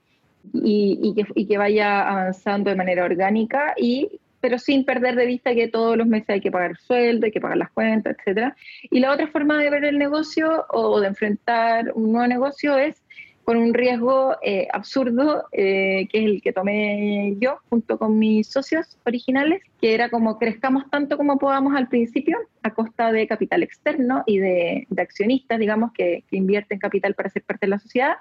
y, 0.54 1.14
que, 1.16 1.26
y 1.34 1.48
que 1.48 1.58
vaya 1.58 2.08
avanzando 2.08 2.70
de 2.70 2.76
manera 2.76 3.04
orgánica 3.04 3.74
y 3.78 4.21
pero 4.42 4.58
sin 4.58 4.84
perder 4.84 5.16
de 5.16 5.26
vista 5.26 5.54
que 5.54 5.68
todos 5.68 5.96
los 5.96 6.08
meses 6.08 6.30
hay 6.30 6.42
que 6.42 6.52
pagar 6.52 6.78
sueldo, 6.78 7.26
hay 7.26 7.32
que 7.32 7.40
pagar 7.40 7.58
las 7.58 7.72
cuentas, 7.72 8.18
etc. 8.26 8.54
Y 8.90 9.00
la 9.00 9.14
otra 9.14 9.28
forma 9.28 9.58
de 9.62 9.70
ver 9.70 9.86
el 9.86 9.98
negocio 9.98 10.66
o 10.70 11.00
de 11.00 11.08
enfrentar 11.08 11.92
un 11.94 12.12
nuevo 12.12 12.28
negocio 12.28 12.78
es 12.78 13.02
con 13.44 13.58
un 13.58 13.74
riesgo 13.74 14.38
eh, 14.44 14.68
absurdo, 14.72 15.46
eh, 15.52 16.08
que 16.12 16.20
es 16.20 16.26
el 16.26 16.42
que 16.42 16.54
tomé 16.54 17.36
yo 17.40 17.58
junto 17.70 17.98
con 17.98 18.18
mis 18.20 18.48
socios 18.48 18.98
originales, 19.06 19.62
que 19.80 19.94
era 19.94 20.10
como 20.10 20.38
crezcamos 20.38 20.90
tanto 20.90 21.18
como 21.18 21.38
podamos 21.38 21.76
al 21.76 21.88
principio, 21.88 22.38
a 22.64 22.74
costa 22.74 23.12
de 23.12 23.28
capital 23.28 23.64
externo 23.64 24.24
y 24.26 24.38
de, 24.38 24.88
accionistas, 24.98 25.60
digamos, 25.60 25.92
que, 25.92 26.24
que 26.30 26.38
invierten 26.38 26.80
capital 26.80 27.16
para 27.16 27.30
ser 27.30 27.44
parte 27.44 27.66
de 27.66 27.72
la 27.72 27.80
sociedad, 27.80 28.16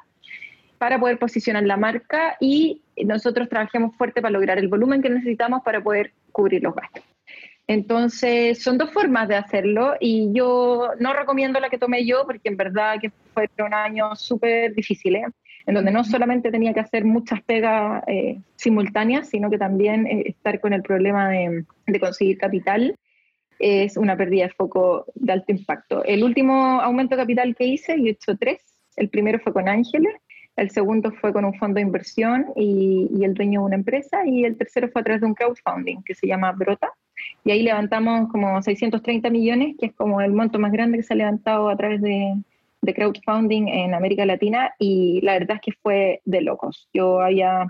para 0.81 0.99
poder 0.99 1.19
posicionar 1.19 1.65
la 1.65 1.77
marca 1.77 2.39
y 2.41 2.81
nosotros 3.05 3.51
trabajamos 3.51 3.95
fuerte 3.97 4.23
para 4.23 4.33
lograr 4.33 4.59
el 4.59 4.69
volumen 4.69 5.03
que 5.03 5.11
necesitamos 5.11 5.61
para 5.63 5.83
poder 5.83 6.15
cubrir 6.33 6.63
los 6.63 6.75
gastos. 6.75 7.05
Entonces, 7.67 8.63
son 8.63 8.79
dos 8.79 8.91
formas 8.91 9.29
de 9.29 9.37
hacerlo 9.37 9.93
y 10.01 10.33
yo 10.33 10.93
no 10.99 11.13
recomiendo 11.13 11.61
la 11.61 11.69
que 11.69 11.77
tomé 11.77 12.07
yo 12.07 12.25
porque 12.25 12.49
en 12.49 12.57
verdad 12.57 12.99
que 12.99 13.11
fue 13.35 13.51
un 13.59 13.75
año 13.75 14.17
súper 14.17 14.75
difícil, 14.75 15.17
¿eh? 15.17 15.27
en 15.67 15.75
donde 15.75 15.91
no 15.91 16.03
solamente 16.03 16.51
tenía 16.51 16.73
que 16.73 16.81
hacer 16.81 17.05
muchas 17.05 17.43
pegas 17.43 18.03
eh, 18.07 18.39
simultáneas, 18.57 19.29
sino 19.29 19.51
que 19.51 19.59
también 19.59 20.07
eh, 20.07 20.23
estar 20.29 20.61
con 20.61 20.73
el 20.73 20.83
problema 20.83 21.29
de, 21.29 21.67
de 21.89 22.01
conseguir 22.01 22.39
capital 22.39 22.97
es 23.59 23.99
una 23.99 24.17
pérdida 24.17 24.45
de 24.45 24.55
foco 24.55 25.05
de 25.15 25.31
alto 25.31 25.53
impacto. 25.53 26.03
El 26.05 26.25
último 26.25 26.81
aumento 26.81 27.17
de 27.17 27.23
capital 27.23 27.55
que 27.55 27.67
hice, 27.67 27.99
yo 27.99 28.07
he 28.07 28.11
hecho 28.13 28.35
tres, 28.39 28.63
el 28.97 29.11
primero 29.11 29.39
fue 29.41 29.53
con 29.53 29.69
Ángeles, 29.69 30.15
el 30.57 30.71
segundo 30.71 31.13
fue 31.13 31.33
con 31.33 31.45
un 31.45 31.55
fondo 31.55 31.77
de 31.77 31.83
inversión 31.83 32.47
y, 32.57 33.09
el 33.23 33.35
dueño 33.35 33.61
de 33.61 33.67
una 33.67 33.77
empresa, 33.77 34.27
y 34.27 34.45
el 34.45 34.57
tercero 34.57 34.89
fue 34.89 35.01
a 35.01 35.05
través 35.05 35.21
de 35.21 35.27
un 35.27 35.35
crowdfunding 35.35 36.03
que 36.03 36.15
se 36.15 36.27
llama 36.27 36.53
Brota, 36.53 36.93
y 37.45 37.51
ahí 37.51 37.63
levantamos 37.63 38.31
como 38.31 38.61
630 38.61 39.31
millones, 39.31 39.77
que 39.79 39.87
es 39.87 39.95
como 39.95 40.21
el 40.21 40.33
monto 40.33 40.59
más 40.59 40.73
grande 40.73 40.99
que 40.99 41.03
se 41.03 41.15
ha 41.15 41.17
levantado 41.17 41.69
a 41.69 41.77
través 41.77 42.01
de, 42.03 42.35
crowdfunding 42.95 43.69
en 43.69 43.95
América 43.95 44.27
Latina, 44.27 44.73
y 44.79 45.21
la 45.23 45.35
verdad 45.35 45.57
es 45.57 45.63
que 45.63 45.73
fue 45.81 46.21
de 46.25 46.41
locos. 46.41 46.89
Yo 46.93 47.21
había 47.21 47.69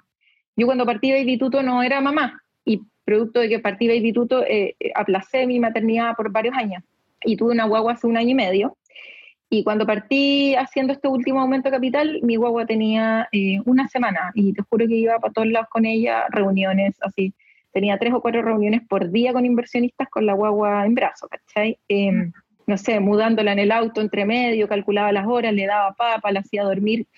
yo 0.61 0.67
cuando 0.67 0.85
partí 0.85 1.11
Baby 1.11 1.39
Tuto 1.39 1.63
no 1.63 1.83
era 1.83 2.03
mamá 2.03 2.43
y 2.67 2.83
producto 3.07 3.41
de 3.41 3.49
que 3.49 3.61
partí 3.61 3.89
Baby 3.89 4.13
Tuto 4.13 4.45
eh, 4.47 4.77
aplacé 4.95 5.47
mi 5.47 5.59
maternidad 5.59 6.15
por 6.15 6.31
varios 6.31 6.55
años 6.55 6.83
y 7.25 7.37
tuve 7.37 7.53
una 7.53 7.65
guagua 7.65 7.95
hace 7.95 8.07
un 8.07 8.19
año 8.19 8.31
y 8.31 8.35
medio. 8.35 8.77
Y 9.53 9.65
cuando 9.65 9.85
partí 9.85 10.55
haciendo 10.55 10.93
este 10.93 11.09
último 11.09 11.41
aumento 11.41 11.71
capital, 11.71 12.21
mi 12.23 12.37
guagua 12.37 12.67
tenía 12.67 13.29
eh, 13.33 13.59
una 13.65 13.89
semana 13.89 14.31
y 14.33 14.53
te 14.53 14.63
juro 14.63 14.87
que 14.87 14.95
iba 14.95 15.19
para 15.19 15.33
todos 15.33 15.49
lados 15.49 15.69
con 15.69 15.85
ella, 15.85 16.27
reuniones 16.31 16.97
así. 17.01 17.35
Tenía 17.73 17.99
tres 17.99 18.15
o 18.15 18.21
cuatro 18.21 18.43
reuniones 18.43 18.83
por 18.89 19.11
día 19.11 19.33
con 19.33 19.45
inversionistas 19.45 20.09
con 20.09 20.25
la 20.25 20.35
guagua 20.35 20.87
en 20.87 20.95
brazo, 20.95 21.27
¿cachai? 21.29 21.79
Em, 21.89 22.33
no 22.69 22.79
sé, 22.79 23.01
mudándola 23.01 23.53
en 23.53 23.59
el 23.59 23.73
auto 23.73 24.01
entre 24.01 24.25
medio, 24.25 24.69
calculaba 24.69 25.11
las 25.11 25.27
horas, 25.27 25.53
le 25.53 25.67
daba 25.67 25.95
papa, 25.95 26.31
la 26.31 26.41
hacía 26.41 26.63
dormir 26.63 27.09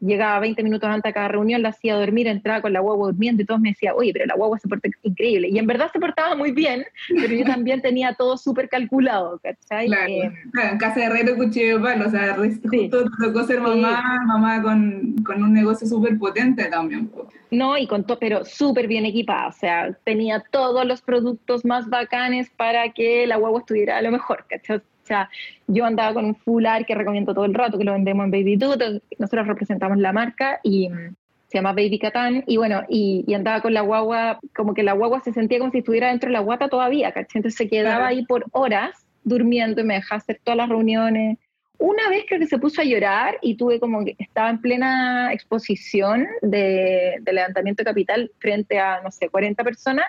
llegaba 0.00 0.40
20 0.40 0.62
minutos 0.62 0.88
antes 0.88 1.10
a 1.10 1.12
cada 1.12 1.28
reunión, 1.28 1.62
la 1.62 1.70
hacía 1.70 1.96
dormir, 1.96 2.26
entraba 2.26 2.60
con 2.62 2.72
la 2.72 2.80
guagua 2.80 3.08
durmiendo 3.08 3.42
y 3.42 3.46
todos 3.46 3.60
me 3.60 3.70
decían, 3.70 3.94
oye, 3.96 4.12
pero 4.12 4.26
la 4.26 4.34
guagua 4.34 4.58
se 4.58 4.68
porta 4.68 4.88
increíble. 5.02 5.48
Y 5.48 5.58
en 5.58 5.66
verdad 5.66 5.90
se 5.92 5.98
portaba 5.98 6.34
muy 6.34 6.52
bien, 6.52 6.84
pero 7.08 7.34
yo 7.34 7.44
también 7.44 7.82
tenía 7.82 8.14
todo 8.14 8.36
súper 8.36 8.68
calculado, 8.68 9.40
¿cachai? 9.42 9.86
Claro, 9.86 10.12
eh, 10.12 10.32
en 10.70 10.78
casa 10.78 11.00
de 11.00 11.08
reto 11.10 11.36
cuchillo 11.36 11.78
de 11.78 11.84
palo, 11.84 12.06
o 12.06 12.10
sea, 12.10 12.36
justo 12.36 13.04
tocó 13.22 13.44
ser 13.44 13.60
mamá, 13.60 14.22
mamá 14.26 14.62
con, 14.62 15.16
con, 15.24 15.42
un 15.42 15.52
negocio 15.52 15.86
súper 15.86 16.18
potente 16.18 16.64
también. 16.66 17.10
No, 17.50 17.76
y 17.76 17.86
con 17.86 18.04
todo, 18.04 18.18
pero 18.18 18.44
súper 18.44 18.86
bien 18.86 19.04
equipada, 19.04 19.48
o 19.48 19.52
sea, 19.52 19.92
tenía 20.04 20.42
todos 20.50 20.86
los 20.86 21.02
productos 21.02 21.64
más 21.64 21.88
bacanes 21.88 22.50
para 22.50 22.92
que 22.92 23.26
la 23.26 23.36
guagua 23.36 23.60
estuviera 23.60 23.98
a 23.98 24.02
lo 24.02 24.10
mejor, 24.10 24.44
¿cachai? 24.48 24.80
O 25.04 25.06
sea, 25.06 25.28
yo 25.66 25.84
andaba 25.84 26.14
con 26.14 26.24
un 26.24 26.34
fular 26.34 26.86
que 26.86 26.94
recomiendo 26.94 27.34
todo 27.34 27.44
el 27.44 27.52
rato, 27.52 27.76
que 27.76 27.84
lo 27.84 27.92
vendemos 27.92 28.24
en 28.24 28.30
Baby 28.30 28.56
Tuto, 28.56 28.86
nosotros 29.18 29.46
representamos 29.46 29.98
la 29.98 30.14
marca 30.14 30.60
y 30.62 30.88
mm, 30.88 31.14
se 31.46 31.58
llama 31.58 31.74
Baby 31.74 31.98
Catán, 31.98 32.42
y 32.46 32.56
bueno, 32.56 32.84
y, 32.88 33.32
andaba 33.34 33.60
con 33.60 33.74
la 33.74 33.82
guagua, 33.82 34.40
como 34.56 34.72
que 34.72 34.82
la 34.82 34.94
guagua 34.94 35.20
se 35.20 35.34
sentía 35.34 35.58
como 35.58 35.70
si 35.70 35.78
estuviera 35.78 36.08
dentro 36.08 36.28
de 36.28 36.32
la 36.32 36.40
guata 36.40 36.68
todavía, 36.68 37.12
¿cachai? 37.12 37.40
Entonces 37.40 37.58
se 37.58 37.68
quedaba 37.68 38.06
ahí 38.06 38.24
por 38.24 38.46
horas 38.52 39.04
durmiendo 39.24 39.82
y 39.82 39.84
me 39.84 39.94
dejaba 39.94 40.18
hacer 40.18 40.40
todas 40.42 40.56
las 40.56 40.70
reuniones. 40.70 41.36
Una 41.76 42.08
vez 42.08 42.24
creo 42.26 42.40
que 42.40 42.46
se 42.46 42.58
puso 42.58 42.80
a 42.80 42.84
llorar 42.84 43.36
y 43.42 43.56
tuve 43.56 43.78
como 43.80 44.02
que 44.06 44.16
estaba 44.18 44.48
en 44.48 44.60
plena 44.62 45.34
exposición 45.34 46.26
de, 46.40 47.16
de 47.20 47.32
levantamiento 47.32 47.82
de 47.82 47.90
capital 47.90 48.30
frente 48.38 48.78
a, 48.78 49.02
no 49.02 49.10
sé, 49.10 49.28
40 49.28 49.62
personas 49.64 50.06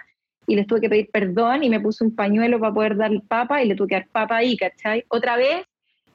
y 0.48 0.56
les 0.56 0.68
tuve 0.68 0.82
que 0.82 0.90
pedir 0.90 1.10
perdón 1.12 1.64
y 1.64 1.70
me 1.70 1.80
puse 1.80 2.04
un 2.04 2.16
pañuelo 2.16 2.60
para 2.60 2.74
poder 2.74 2.98
dar 2.98 3.12
papa 3.28 3.64
y 3.64 3.68
le 3.68 3.76
tuve 3.76 3.90
que 3.90 3.96
dar 3.96 4.08
papa 4.12 4.38
ahí, 4.38 4.58
¿cachai? 4.58 5.04
Otra 5.10 5.38
vez 5.38 5.66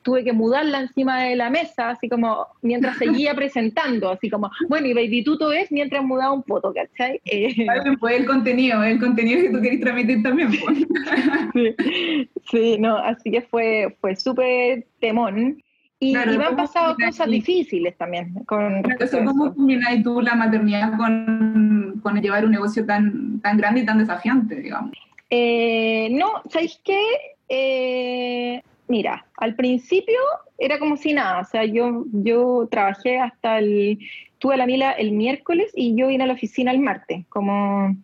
tuve 0.03 0.25
que 0.25 0.33
mudarla 0.33 0.81
encima 0.81 1.23
de 1.23 1.37
la 1.37 1.51
mesa, 1.51 1.91
así 1.91 2.09
como 2.09 2.47
mientras 2.63 2.97
seguía 2.97 3.35
presentando, 3.37 4.11
así 4.11 4.31
como, 4.31 4.51
bueno, 4.69 4.87
y 4.87 4.95
Baby 4.95 5.25
Tuto 5.25 5.53
es 5.53 5.71
mientras 5.71 6.03
mudaba 6.05 6.33
un 6.33 6.45
foto, 6.45 6.73
¿cachai? 6.73 7.21
Eh, 7.31 7.67
pues 8.01 8.19
el 8.19 8.27
contenido, 8.27 8.83
el 8.83 8.99
contenido 8.99 9.41
que 9.43 9.51
tú 9.51 9.61
querés 9.61 9.81
transmitir 9.81 10.23
también. 10.23 10.51
Pues. 10.51 10.79
sí, 11.77 12.29
sí, 12.51 12.77
no, 12.79 12.97
así 12.97 13.31
que 13.31 13.43
fue, 13.43 13.97
fue 14.01 14.17
súper 14.17 14.87
temón. 14.99 15.63
Y, 16.03 16.15
me 16.15 16.21
han 16.21 16.57
pasado 16.57 16.97
cosas 16.97 17.29
difíciles 17.29 17.97
también. 17.97 18.33
Con 18.47 18.83
¿Cómo 18.83 19.55
combináis 19.55 20.03
tú 20.03 20.23
la 20.23 20.35
maternidad 20.35 20.97
con, 20.97 21.80
con, 22.03 22.21
llevar 22.21 22.45
un 22.45 22.53
negocio 22.53 22.85
tan, 22.87 23.41
tan 23.41 23.57
grande 23.57 23.81
y 23.81 23.87
tan 23.87 23.99
desafiante, 23.99 24.57
digamos? 24.57 24.97
Eh, 25.31 26.09
no, 26.13 26.43
¿sabéis 26.49 26.81
qué? 26.85 27.01
Eh, 27.49 28.63
mira, 28.89 29.25
al 29.37 29.55
principio 29.55 30.19
era 30.59 30.79
como 30.79 30.97
si 30.97 31.13
nada, 31.13 31.41
o 31.41 31.45
sea, 31.45 31.65
yo, 31.65 32.05
yo 32.13 32.69
trabajé 32.71 33.19
hasta 33.19 33.59
el, 33.59 33.99
tuve 34.39 34.57
la 34.57 34.67
mila 34.67 34.93
el 34.93 35.13
miércoles 35.13 35.71
y 35.75 35.97
yo 35.97 36.09
vine 36.09 36.25
a 36.25 36.27
la 36.27 36.35
oficina 36.35 36.73
el 36.73 36.81
martes, 36.81 37.25
como 37.29 37.97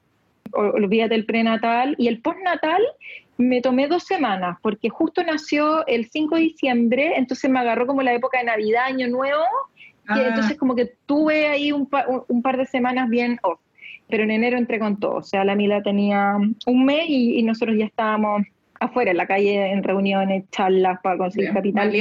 olvídate 0.52 1.14
del 1.14 1.26
prenatal 1.26 1.96
y 1.98 2.08
el 2.08 2.20
postnatal 2.20 2.82
me 3.38 3.60
tomé 3.60 3.88
dos 3.88 4.04
semanas, 4.04 4.58
porque 4.62 4.88
justo 4.88 5.22
nació 5.22 5.86
el 5.86 6.06
5 6.06 6.36
de 6.36 6.40
diciembre, 6.40 7.12
entonces 7.16 7.50
me 7.50 7.58
agarró 7.58 7.86
como 7.86 8.02
la 8.02 8.14
época 8.14 8.38
de 8.38 8.44
Navidad, 8.44 8.86
Año 8.86 9.08
Nuevo, 9.08 9.42
ah. 10.06 10.22
entonces 10.22 10.56
como 10.56 10.74
que 10.74 10.94
tuve 11.04 11.48
ahí 11.48 11.72
un, 11.72 11.88
un, 12.28 12.42
par 12.42 12.56
de 12.56 12.66
semanas 12.66 13.08
bien 13.10 13.38
off, 13.42 13.60
pero 14.08 14.24
en 14.24 14.30
enero 14.30 14.58
entré 14.58 14.78
con 14.78 14.98
todo, 14.98 15.16
o 15.16 15.22
sea, 15.22 15.44
la 15.44 15.54
Mila 15.54 15.82
tenía 15.82 16.36
un 16.66 16.84
mes 16.84 17.04
y 17.08 17.42
nosotros 17.42 17.76
ya 17.78 17.86
estábamos 17.86 18.42
afuera, 18.80 19.10
en 19.10 19.16
la 19.16 19.26
calle, 19.26 19.72
en 19.72 19.82
reuniones, 19.82 20.44
charlas 20.50 20.98
para 21.02 21.18
conseguir 21.18 21.52
capital. 21.52 21.92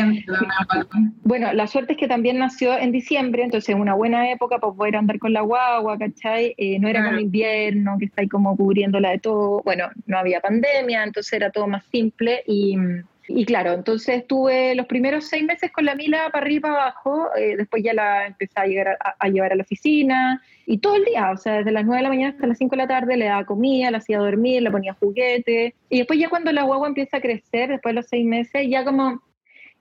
Bueno, 1.23 1.53
la 1.53 1.67
suerte 1.67 1.93
es 1.93 1.99
que 1.99 2.07
también 2.07 2.37
nació 2.37 2.77
en 2.77 2.91
diciembre, 2.91 3.43
entonces 3.43 3.75
una 3.75 3.93
buena 3.93 4.31
época 4.31 4.59
para 4.59 4.73
poder 4.73 4.95
andar 4.97 5.19
con 5.19 5.33
la 5.33 5.41
guagua, 5.41 5.97
¿cachai? 5.97 6.53
Eh, 6.57 6.79
no 6.79 6.87
era 6.87 7.05
como 7.05 7.19
invierno, 7.19 7.97
que 7.99 8.05
está 8.05 8.21
ahí 8.21 8.27
como 8.27 8.55
cubriéndola 8.55 9.11
de 9.11 9.19
todo. 9.19 9.61
Bueno, 9.63 9.89
no 10.05 10.17
había 10.17 10.39
pandemia, 10.41 11.03
entonces 11.03 11.33
era 11.33 11.51
todo 11.51 11.67
más 11.67 11.83
simple 11.91 12.43
y 12.45 12.77
y 13.27 13.45
claro, 13.45 13.73
entonces 13.73 14.17
estuve 14.19 14.75
los 14.75 14.85
primeros 14.85 15.25
seis 15.25 15.43
meses 15.43 15.71
con 15.71 15.85
la 15.85 15.95
Mila 15.95 16.29
para 16.31 16.45
arriba 16.45 16.57
y 16.57 16.61
para 16.61 16.73
abajo, 16.73 17.29
eh, 17.35 17.55
después 17.57 17.83
ya 17.83 17.93
la 17.93 18.27
empecé 18.27 18.53
a, 18.55 18.65
llegar 18.65 18.97
a, 19.19 19.29
llevar 19.29 19.51
a 19.51 19.55
la 19.55 19.63
oficina 19.63 20.41
y 20.65 20.77
todo 20.77 20.95
el 20.95 21.05
día, 21.05 21.31
o 21.31 21.37
sea, 21.37 21.53
desde 21.57 21.71
las 21.71 21.85
nueve 21.85 21.97
de 21.97 22.03
la 22.03 22.09
mañana 22.09 22.33
hasta 22.33 22.47
las 22.47 22.57
cinco 22.57 22.75
de 22.75 22.83
la 22.83 22.87
tarde 22.87 23.17
le 23.17 23.25
daba 23.25 23.45
comida, 23.45 23.91
la 23.91 23.97
hacía 23.97 24.19
dormir, 24.19 24.61
le 24.61 24.71
ponía 24.71 24.93
juguete 24.93 25.75
y 25.89 25.97
después 25.99 26.19
ya 26.19 26.29
cuando 26.29 26.51
la 26.51 26.63
guagua 26.63 26.87
empieza 26.87 27.17
a 27.17 27.21
crecer, 27.21 27.69
después 27.69 27.91
de 27.93 28.01
los 28.01 28.07
seis 28.07 28.25
meses, 28.25 28.67
ya 28.69 28.83
como, 28.83 29.21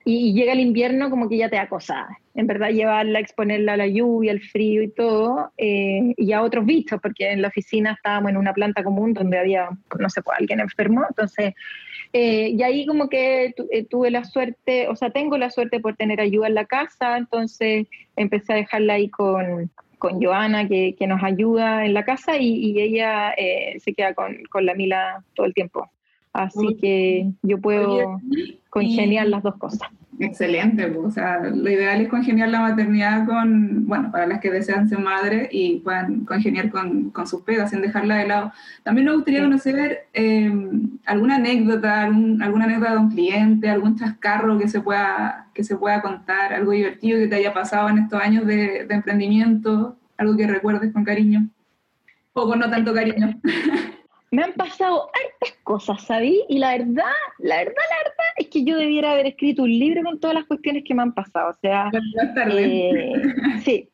y, 0.04 0.34
llega 0.34 0.52
el 0.52 0.61
invierno 0.61 1.11
como 1.11 1.28
que 1.28 1.37
ya 1.38 1.49
te 1.49 1.56
da 1.56 1.68
cosas, 1.68 2.06
en 2.34 2.46
verdad 2.46 2.70
llevarla, 2.70 3.20
exponerla 3.20 3.75
a 3.75 3.76
la 3.76 3.87
lluvia, 3.87 4.32
al 4.32 4.40
frío 4.40 4.82
y 4.82 4.90
todo, 4.90 5.52
eh, 5.56 6.14
y 6.16 6.32
a 6.32 6.42
otros 6.42 6.66
bichos, 6.66 7.00
porque 7.00 7.30
en 7.30 7.42
la 7.42 7.49
oficina 7.49 7.92
estábamos 7.92 8.30
en 8.30 8.37
una 8.37 8.52
planta 8.52 8.82
común 8.82 9.14
donde 9.14 9.38
había, 9.38 9.68
no 9.99 10.11
sé, 10.11 10.23
pues, 10.23 10.38
alguien 10.38 10.61
enfermo, 10.61 11.04
entonces 11.08 11.54
eh, 12.16 12.50
y 12.50 12.62
ahí 12.62 12.87
como 12.87 13.08
que 13.08 13.54
eh, 13.73 13.84
tuve 13.90 14.08
la 14.12 14.23
suerte, 14.23 14.87
o 14.88 14.94
sea, 14.94 15.11
tengo 15.11 15.37
la 15.37 15.50
suerte 15.50 15.80
por 15.80 15.96
tener 15.96 16.20
ayuda 16.20 16.46
en 16.46 16.54
la 16.54 16.64
casa, 16.64 17.16
entonces 17.16 17.88
empecé 18.14 18.52
a 18.52 18.56
dejarla 18.56 18.94
ahí 18.94 19.08
con, 19.08 19.68
con 19.99 20.23
Joana, 20.23 20.68
que, 20.68 20.94
que, 20.96 21.08
nos 21.08 21.25
ayuda 21.25 21.84
en 21.84 21.92
la 21.92 22.04
casa, 22.04 22.37
y, 22.37 22.80
ella 22.80 23.32
eh, 23.37 23.80
se 23.80 23.94
queda 23.94 24.14
con, 24.14 24.44
con, 24.44 24.64
la 24.64 24.75
Mila 24.75 25.25
todo 25.34 25.44
el 25.44 25.54
tiempo. 25.54 25.90
Así 26.34 26.76
que 26.80 27.30
yo 27.42 27.60
puedo 27.60 28.20
congeniar 28.68 29.28
las 29.28 29.42
dos 29.44 29.54
cosas. 29.56 29.88
Excelente, 30.18 30.86
pues, 30.88 31.06
o 31.06 31.10
sea, 31.10 31.40
lo 31.40 31.70
ideal 31.70 32.00
es 32.00 32.08
congeniar 32.08 32.48
la 32.48 32.60
maternidad 32.60 33.24
con, 33.26 33.86
bueno, 33.86 34.10
para 34.10 34.26
las 34.26 34.40
que 34.40 34.50
desean 34.50 34.88
ser 34.88 34.98
madre 34.98 35.48
y 35.50 35.80
puedan 35.80 36.24
congeniar 36.24 36.70
con, 36.70 37.10
con 37.10 37.26
sus 37.26 37.42
pegas 37.42 37.70
sin 37.70 37.82
dejarla 37.82 38.16
de 38.16 38.26
lado. 38.26 38.52
También 38.82 39.06
me 39.06 39.14
gustaría 39.14 39.42
conocer 39.42 40.06
eh, 40.12 40.52
alguna 41.06 41.36
anécdota, 41.36 42.02
alguna 42.02 42.64
anécdota 42.64 42.92
de 42.92 42.98
un 42.98 43.10
cliente, 43.10 43.68
algún 43.68 43.96
chascarro 43.96 44.58
que 44.58 44.68
se, 44.68 44.80
pueda, 44.80 45.48
que 45.54 45.62
se 45.62 45.76
pueda 45.76 46.02
contar, 46.02 46.52
algo 46.52 46.72
divertido 46.72 47.18
que 47.18 47.28
te 47.28 47.36
haya 47.36 47.54
pasado 47.54 47.88
en 47.88 47.98
estos 47.98 48.20
años 48.20 48.44
de, 48.46 48.86
de 48.86 48.94
emprendimiento, 48.94 49.96
algo 50.16 50.36
que 50.36 50.46
recuerdes 50.46 50.92
con 50.92 51.04
cariño 51.04 51.48
o 52.32 52.48
con 52.48 52.58
no 52.58 52.68
tanto 52.70 52.92
cariño. 52.92 53.40
me 54.34 54.42
han 54.42 54.52
pasado 54.54 55.10
hartas 55.14 55.58
cosas, 55.62 56.02
¿sabí? 56.02 56.42
Y 56.48 56.58
la 56.58 56.72
verdad, 56.72 57.04
la 57.38 57.58
verdad, 57.58 57.74
la 57.90 57.98
verdad 57.98 58.26
es 58.36 58.48
que 58.48 58.64
yo 58.64 58.76
debiera 58.76 59.12
haber 59.12 59.26
escrito 59.26 59.62
un 59.62 59.70
libro 59.70 60.02
con 60.02 60.18
todas 60.18 60.34
las 60.34 60.44
cuestiones 60.44 60.82
que 60.84 60.94
me 60.94 61.02
han 61.02 61.14
pasado. 61.14 61.50
O 61.50 61.54
sea, 61.54 61.90
eh, 62.50 63.12
sí, 63.64 63.88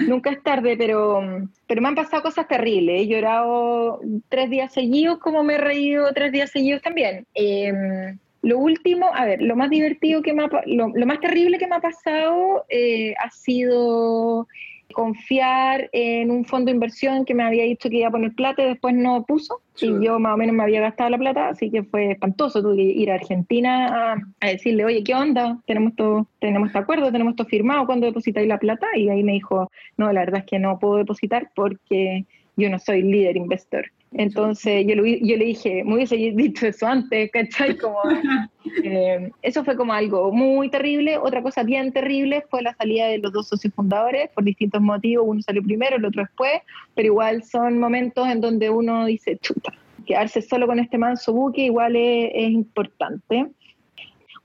nunca 0.00 0.30
es 0.30 0.42
tarde, 0.42 0.76
pero, 0.76 1.48
pero 1.66 1.80
me 1.80 1.88
han 1.88 1.94
pasado 1.94 2.22
cosas 2.22 2.46
terribles. 2.46 3.00
He 3.00 3.06
llorado 3.06 4.00
tres 4.28 4.50
días 4.50 4.72
seguidos, 4.72 5.18
como 5.18 5.42
me 5.42 5.54
he 5.54 5.58
reído 5.58 6.12
tres 6.12 6.30
días 6.30 6.50
seguidos 6.50 6.82
también. 6.82 7.26
Em, 7.34 8.18
lo 8.42 8.58
último, 8.58 9.10
a 9.14 9.24
ver, 9.24 9.40
lo 9.40 9.56
más 9.56 9.70
divertido 9.70 10.20
que 10.20 10.34
me 10.34 10.44
ha, 10.44 10.50
lo, 10.66 10.88
lo 10.94 11.06
más 11.06 11.20
terrible 11.20 11.58
que 11.58 11.66
me 11.66 11.76
ha 11.76 11.80
pasado 11.80 12.66
eh, 12.68 13.14
ha 13.18 13.30
sido 13.30 14.46
confiar 14.96 15.90
en 15.92 16.30
un 16.30 16.46
fondo 16.46 16.70
de 16.70 16.72
inversión 16.72 17.26
que 17.26 17.34
me 17.34 17.42
había 17.42 17.64
dicho 17.64 17.90
que 17.90 17.98
iba 17.98 18.08
a 18.08 18.10
poner 18.10 18.32
plata 18.32 18.62
y 18.62 18.68
después 18.68 18.94
no 18.94 19.26
puso. 19.26 19.60
Y 19.78 20.02
yo 20.02 20.18
más 20.18 20.32
o 20.32 20.36
menos 20.38 20.56
me 20.56 20.62
había 20.62 20.80
gastado 20.80 21.10
la 21.10 21.18
plata, 21.18 21.50
así 21.50 21.70
que 21.70 21.82
fue 21.82 22.12
espantoso. 22.12 22.62
Tuve 22.62 22.76
que 22.76 22.82
ir 22.82 23.10
a 23.10 23.16
Argentina 23.16 24.14
a, 24.40 24.46
decirle, 24.46 24.86
oye, 24.86 25.04
¿qué 25.04 25.14
onda? 25.14 25.58
Tenemos 25.66 25.94
todo, 25.96 26.26
tenemos 26.38 26.68
este 26.68 26.78
acuerdo, 26.78 27.12
tenemos 27.12 27.32
esto 27.32 27.44
firmado, 27.44 27.84
¿cuándo 27.84 28.06
depositáis 28.06 28.48
la 28.48 28.58
plata? 28.58 28.86
Y 28.96 29.10
ahí 29.10 29.22
me 29.22 29.32
dijo, 29.32 29.70
no, 29.98 30.10
la 30.14 30.20
verdad 30.20 30.40
es 30.40 30.46
que 30.46 30.58
no 30.58 30.78
puedo 30.78 30.96
depositar 30.96 31.50
porque 31.54 32.24
yo 32.56 32.70
no 32.70 32.78
soy 32.78 33.02
líder 33.02 33.36
investor. 33.36 33.92
Entonces 34.12 34.86
yo, 34.86 34.94
yo 34.94 35.36
le 35.36 35.44
dije, 35.44 35.84
me 35.84 35.94
hubiese 35.94 36.16
dicho 36.16 36.66
eso 36.66 36.86
antes, 36.86 37.30
¿cachai? 37.32 37.76
Como, 37.76 37.98
eh, 38.84 39.30
eso 39.42 39.64
fue 39.64 39.76
como 39.76 39.92
algo 39.92 40.32
muy 40.32 40.70
terrible. 40.70 41.18
Otra 41.18 41.42
cosa 41.42 41.62
bien 41.62 41.92
terrible 41.92 42.44
fue 42.48 42.62
la 42.62 42.74
salida 42.74 43.08
de 43.08 43.18
los 43.18 43.32
dos 43.32 43.48
socios 43.48 43.74
fundadores 43.74 44.30
por 44.30 44.44
distintos 44.44 44.80
motivos. 44.80 45.26
Uno 45.28 45.42
salió 45.42 45.62
primero, 45.62 45.96
el 45.96 46.04
otro 46.04 46.22
después, 46.22 46.60
pero 46.94 47.06
igual 47.06 47.42
son 47.42 47.78
momentos 47.78 48.26
en 48.28 48.40
donde 48.40 48.70
uno 48.70 49.06
dice, 49.06 49.38
chuta, 49.38 49.72
quedarse 50.06 50.40
solo 50.40 50.66
con 50.66 50.78
este 50.78 50.98
manso 50.98 51.32
buque 51.32 51.62
igual 51.62 51.96
es, 51.96 52.30
es 52.34 52.50
importante. 52.50 53.46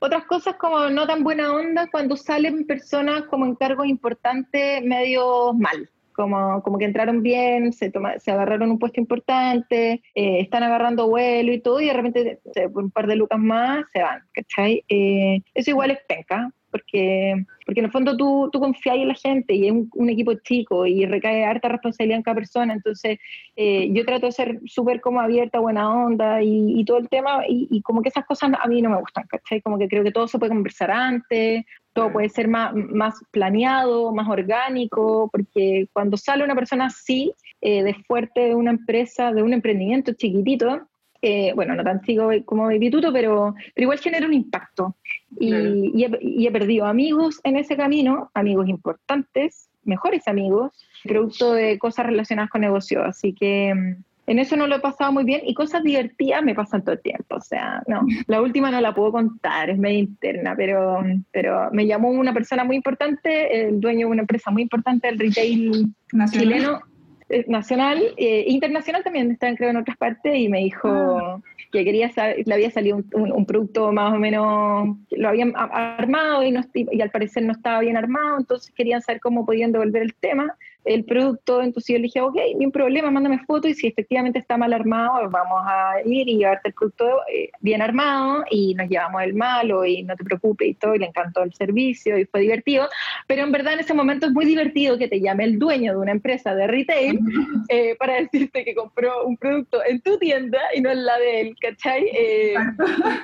Otras 0.00 0.24
cosas 0.24 0.56
como 0.56 0.90
no 0.90 1.06
tan 1.06 1.22
buena 1.22 1.52
onda 1.54 1.88
cuando 1.88 2.16
salen 2.16 2.66
personas 2.66 3.22
como 3.26 3.46
en 3.46 3.54
cargos 3.54 3.86
importantes 3.86 4.82
medio 4.82 5.52
mal 5.54 5.88
como, 6.12 6.62
como 6.62 6.78
que 6.78 6.84
entraron 6.84 7.22
bien, 7.22 7.72
se, 7.72 7.90
toma, 7.90 8.18
se 8.18 8.30
agarraron 8.30 8.70
un 8.70 8.78
puesto 8.78 9.00
importante, 9.00 10.02
eh, 10.14 10.40
están 10.40 10.62
agarrando 10.62 11.08
vuelo 11.08 11.52
y 11.52 11.60
todo, 11.60 11.80
y 11.80 11.86
de 11.86 11.92
repente 11.92 12.40
por 12.72 12.84
un 12.84 12.90
par 12.90 13.06
de 13.06 13.16
lucas 13.16 13.38
más 13.38 13.84
se 13.92 14.02
van, 14.02 14.22
¿cachai? 14.32 14.84
Eh, 14.88 15.40
eso 15.54 15.70
igual 15.70 15.90
es 15.90 15.98
penca, 16.06 16.50
porque, 16.70 17.44
porque 17.66 17.80
en 17.80 17.84
el 17.84 17.92
fondo 17.92 18.16
tú, 18.16 18.48
tú 18.50 18.58
confías 18.58 18.96
en 18.96 19.08
la 19.08 19.14
gente 19.14 19.54
y 19.54 19.68
es 19.68 19.74
un, 19.92 20.08
equipo 20.08 20.32
chico 20.34 20.86
y 20.86 21.04
recae 21.04 21.44
harta 21.44 21.68
responsabilidad 21.68 22.16
en 22.16 22.22
cada 22.22 22.34
persona, 22.34 22.72
entonces 22.72 23.18
eh, 23.56 23.88
yo 23.92 24.04
trato 24.04 24.26
de 24.26 24.32
ser 24.32 24.60
súper 24.64 25.00
como 25.00 25.20
abierta, 25.20 25.60
buena 25.60 25.92
onda 25.92 26.42
y, 26.42 26.84
todo 26.84 26.98
el 26.98 27.08
tema, 27.08 27.44
y, 27.46 27.68
y, 27.70 27.82
como 27.82 28.02
que 28.02 28.08
esas 28.08 28.24
cosas 28.24 28.52
a 28.58 28.66
mí 28.68 28.82
no 28.82 28.90
me 28.90 29.00
gustan, 29.00 29.24
¿cachai? 29.28 29.60
Como 29.60 29.78
que 29.78 29.88
creo 29.88 30.02
que 30.02 30.12
todo 30.12 30.26
se 30.26 30.38
puede 30.38 30.52
conversar 30.52 30.90
antes, 30.90 31.64
todo 31.92 32.12
puede 32.12 32.28
ser 32.28 32.48
más, 32.48 32.74
más 32.74 33.14
planeado, 33.30 34.12
más 34.12 34.28
orgánico, 34.28 35.28
porque 35.30 35.88
cuando 35.92 36.16
sale 36.16 36.44
una 36.44 36.54
persona 36.54 36.86
así, 36.86 37.32
eh, 37.60 37.82
de 37.82 37.94
fuerte 37.94 38.40
de 38.40 38.54
una 38.54 38.70
empresa, 38.70 39.32
de 39.32 39.42
un 39.42 39.52
emprendimiento 39.52 40.12
chiquitito, 40.12 40.88
eh, 41.24 41.52
bueno, 41.54 41.76
no 41.76 41.84
tan 41.84 42.00
chico 42.00 42.30
como 42.44 42.66
Vituto, 42.66 43.12
pero, 43.12 43.54
pero 43.74 43.84
igual 43.84 44.00
genera 44.00 44.26
un 44.26 44.34
impacto. 44.34 44.96
Y, 45.38 46.04
he, 46.04 46.50
perdido 46.50 46.86
amigos 46.86 47.40
en 47.44 47.56
ese 47.56 47.76
camino, 47.76 48.30
amigos 48.34 48.68
importantes, 48.68 49.68
mejores 49.84 50.26
amigos, 50.26 50.72
producto 51.04 51.52
de 51.52 51.78
cosas 51.78 52.06
relacionadas 52.06 52.50
con 52.50 52.62
negocios. 52.62 53.04
Así 53.06 53.32
que 53.32 53.72
mm, 53.72 54.02
en 54.26 54.38
eso 54.38 54.56
no 54.56 54.66
lo 54.66 54.76
he 54.76 54.80
pasado 54.80 55.12
muy 55.12 55.24
bien 55.24 55.40
y 55.44 55.54
cosas 55.54 55.82
divertidas 55.82 56.42
me 56.42 56.54
pasan 56.54 56.82
todo 56.82 56.94
el 56.94 57.02
tiempo. 57.02 57.36
O 57.36 57.40
sea, 57.40 57.82
no, 57.86 58.02
la 58.26 58.40
última 58.40 58.70
no 58.70 58.80
la 58.80 58.94
puedo 58.94 59.12
contar, 59.12 59.70
es 59.70 59.78
medio 59.78 59.98
interna, 59.98 60.54
pero, 60.56 61.02
pero 61.32 61.70
me 61.72 61.86
llamó 61.86 62.10
una 62.10 62.32
persona 62.32 62.64
muy 62.64 62.76
importante, 62.76 63.66
el 63.66 63.80
dueño 63.80 64.06
de 64.06 64.12
una 64.12 64.22
empresa 64.22 64.50
muy 64.50 64.62
importante 64.62 65.08
del 65.08 65.18
retail 65.18 65.92
chileno 66.30 66.80
eh, 67.28 67.44
nacional, 67.48 68.00
eh, 68.16 68.44
internacional 68.46 69.02
también, 69.02 69.30
están 69.30 69.56
creo 69.56 69.70
en 69.70 69.78
otras 69.78 69.96
partes, 69.96 70.36
y 70.36 70.48
me 70.48 70.58
dijo 70.58 70.88
ah. 70.88 71.40
que 71.72 71.84
quería 71.84 72.12
saber, 72.12 72.42
le 72.46 72.54
había 72.54 72.70
salido 72.70 73.02
un, 73.14 73.46
producto 73.46 73.90
más 73.90 74.12
o 74.12 74.18
menos, 74.18 74.96
lo 75.10 75.28
habían 75.28 75.52
armado 75.56 76.44
y, 76.44 76.52
no, 76.52 76.60
y 76.74 77.00
al 77.00 77.10
parecer 77.10 77.42
no 77.42 77.52
estaba 77.52 77.80
bien 77.80 77.96
armado, 77.96 78.38
entonces 78.38 78.72
querían 78.74 79.02
saber 79.02 79.20
cómo 79.20 79.44
podían 79.44 79.72
devolver 79.72 80.02
el 80.02 80.14
tema 80.14 80.56
el 80.84 81.04
producto, 81.04 81.62
entonces 81.62 81.94
yo 81.94 81.98
le 81.98 82.04
dije, 82.04 82.20
ok, 82.20 82.36
ni 82.58 82.66
un 82.66 82.72
problema, 82.72 83.10
mándame 83.10 83.44
foto 83.46 83.68
y 83.68 83.74
si 83.74 83.86
efectivamente 83.86 84.38
está 84.38 84.56
mal 84.56 84.72
armado, 84.72 85.30
vamos 85.30 85.62
a 85.64 85.94
ir 86.04 86.28
y 86.28 86.38
llevarte 86.38 86.68
el 86.68 86.74
producto 86.74 87.20
eh, 87.32 87.50
bien 87.60 87.82
armado 87.82 88.44
y 88.50 88.74
nos 88.74 88.88
llevamos 88.88 89.22
el 89.22 89.34
malo 89.34 89.84
y 89.84 90.02
no 90.02 90.16
te 90.16 90.24
preocupes 90.24 90.68
y 90.68 90.74
todo, 90.74 90.94
y 90.94 90.98
le 90.98 91.06
encantó 91.06 91.42
el 91.42 91.54
servicio 91.54 92.18
y 92.18 92.24
fue 92.24 92.40
divertido, 92.40 92.88
pero 93.26 93.42
en 93.44 93.52
verdad 93.52 93.74
en 93.74 93.80
ese 93.80 93.94
momento 93.94 94.26
es 94.26 94.32
muy 94.32 94.44
divertido 94.44 94.98
que 94.98 95.08
te 95.08 95.20
llame 95.20 95.44
el 95.44 95.58
dueño 95.58 95.92
de 95.92 95.98
una 95.98 96.12
empresa 96.12 96.54
de 96.54 96.66
retail 96.66 97.20
eh, 97.68 97.94
para 97.96 98.14
decirte 98.14 98.64
que 98.64 98.74
compró 98.74 99.24
un 99.24 99.36
producto 99.36 99.80
en 99.86 100.00
tu 100.00 100.18
tienda 100.18 100.58
y 100.74 100.80
no 100.80 100.90
en 100.90 101.04
la 101.04 101.18
de 101.18 101.40
él, 101.40 101.56
¿cachai? 101.60 102.04
Eh, 102.12 102.54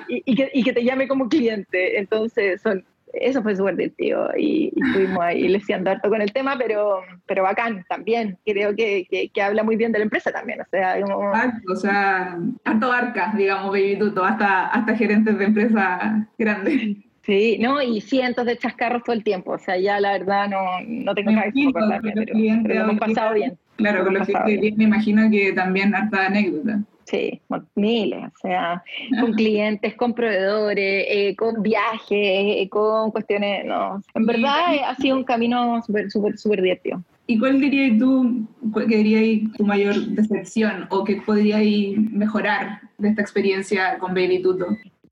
y, 0.07 0.35
que, 0.35 0.49
y 0.53 0.63
que 0.63 0.73
te 0.73 0.83
llame 0.83 1.07
como 1.07 1.27
cliente, 1.27 1.99
entonces 1.99 2.61
son 2.61 2.85
eso 3.13 3.41
fue 3.41 3.55
súper 3.55 3.75
divertido 3.75 4.29
y, 4.37 4.71
y 4.75 4.87
estuvimos 4.87 5.19
ahí 5.21 5.47
leseando 5.47 5.91
harto 5.91 6.09
con 6.09 6.21
el 6.21 6.31
tema, 6.31 6.55
pero, 6.57 7.01
pero 7.25 7.43
bacán 7.43 7.85
también. 7.89 8.37
Creo 8.45 8.75
que, 8.75 9.07
que, 9.33 9.41
habla 9.41 9.63
muy 9.63 9.75
bien 9.75 9.91
de 9.91 9.99
la 9.99 10.03
empresa 10.03 10.31
también. 10.31 10.61
O 10.61 10.65
sea, 10.69 10.99
como... 11.01 11.31
o 11.71 11.75
sea 11.75 12.37
harto 12.63 12.89
barca, 12.89 13.33
digamos, 13.35 13.71
Baby 13.71 13.97
Tuto, 13.97 14.23
hasta, 14.23 14.67
hasta 14.67 14.95
gerentes 14.95 15.37
de 15.37 15.45
empresas 15.45 16.27
grandes. 16.37 16.97
Sí, 17.23 17.57
no, 17.59 17.81
y 17.81 18.01
cientos 18.01 18.45
de 18.45 18.57
chascarros 18.57 19.03
todo 19.03 19.15
el 19.15 19.23
tiempo. 19.23 19.51
O 19.51 19.59
sea, 19.59 19.77
ya 19.77 19.99
la 19.99 20.13
verdad 20.13 20.47
no, 20.49 20.61
no 20.87 21.13
tengo 21.13 21.31
nada 21.31 21.51
que 21.51 21.69
pero, 21.73 22.23
pero 22.63 22.75
lo 22.75 22.81
hemos 22.85 22.99
pasado 22.99 23.33
bien. 23.35 23.57
Claro, 23.75 24.03
con 24.03 24.13
lo 24.15 24.25
que 24.25 24.73
me 24.75 24.83
imagino 24.83 25.29
que 25.29 25.53
también 25.53 25.93
harta 25.93 26.25
anécdota. 26.25 26.81
Sí, 27.09 27.41
miles, 27.73 28.23
o 28.23 28.39
sea, 28.39 28.83
con 29.19 29.33
clientes, 29.33 29.95
con 29.95 30.13
proveedores, 30.13 31.05
eh, 31.09 31.35
con 31.35 31.63
viajes, 31.63 32.07
eh, 32.11 32.69
con 32.69 33.09
cuestiones, 33.09 33.65
no. 33.65 33.99
En 34.13 34.27
verdad 34.27 34.75
eh, 34.75 34.81
ha 34.85 34.95
sido 34.95 35.17
un 35.17 35.23
camino 35.23 35.81
súper, 35.81 36.11
súper, 36.11 36.37
súper 36.37 36.61
divertido. 36.61 37.01
¿Y 37.25 37.39
cuál 37.39 37.59
dirías 37.59 37.97
tú, 37.97 38.47
que 38.87 38.97
dirías 38.97 39.51
tu 39.57 39.65
mayor 39.65 39.95
decepción 39.95 40.85
o 40.91 41.03
qué 41.03 41.19
podrías 41.25 41.63
mejorar 41.97 42.81
de 42.99 43.09
esta 43.09 43.23
experiencia 43.23 43.97
con 43.97 44.13
Baby 44.13 44.43
Tuto? 44.43 44.67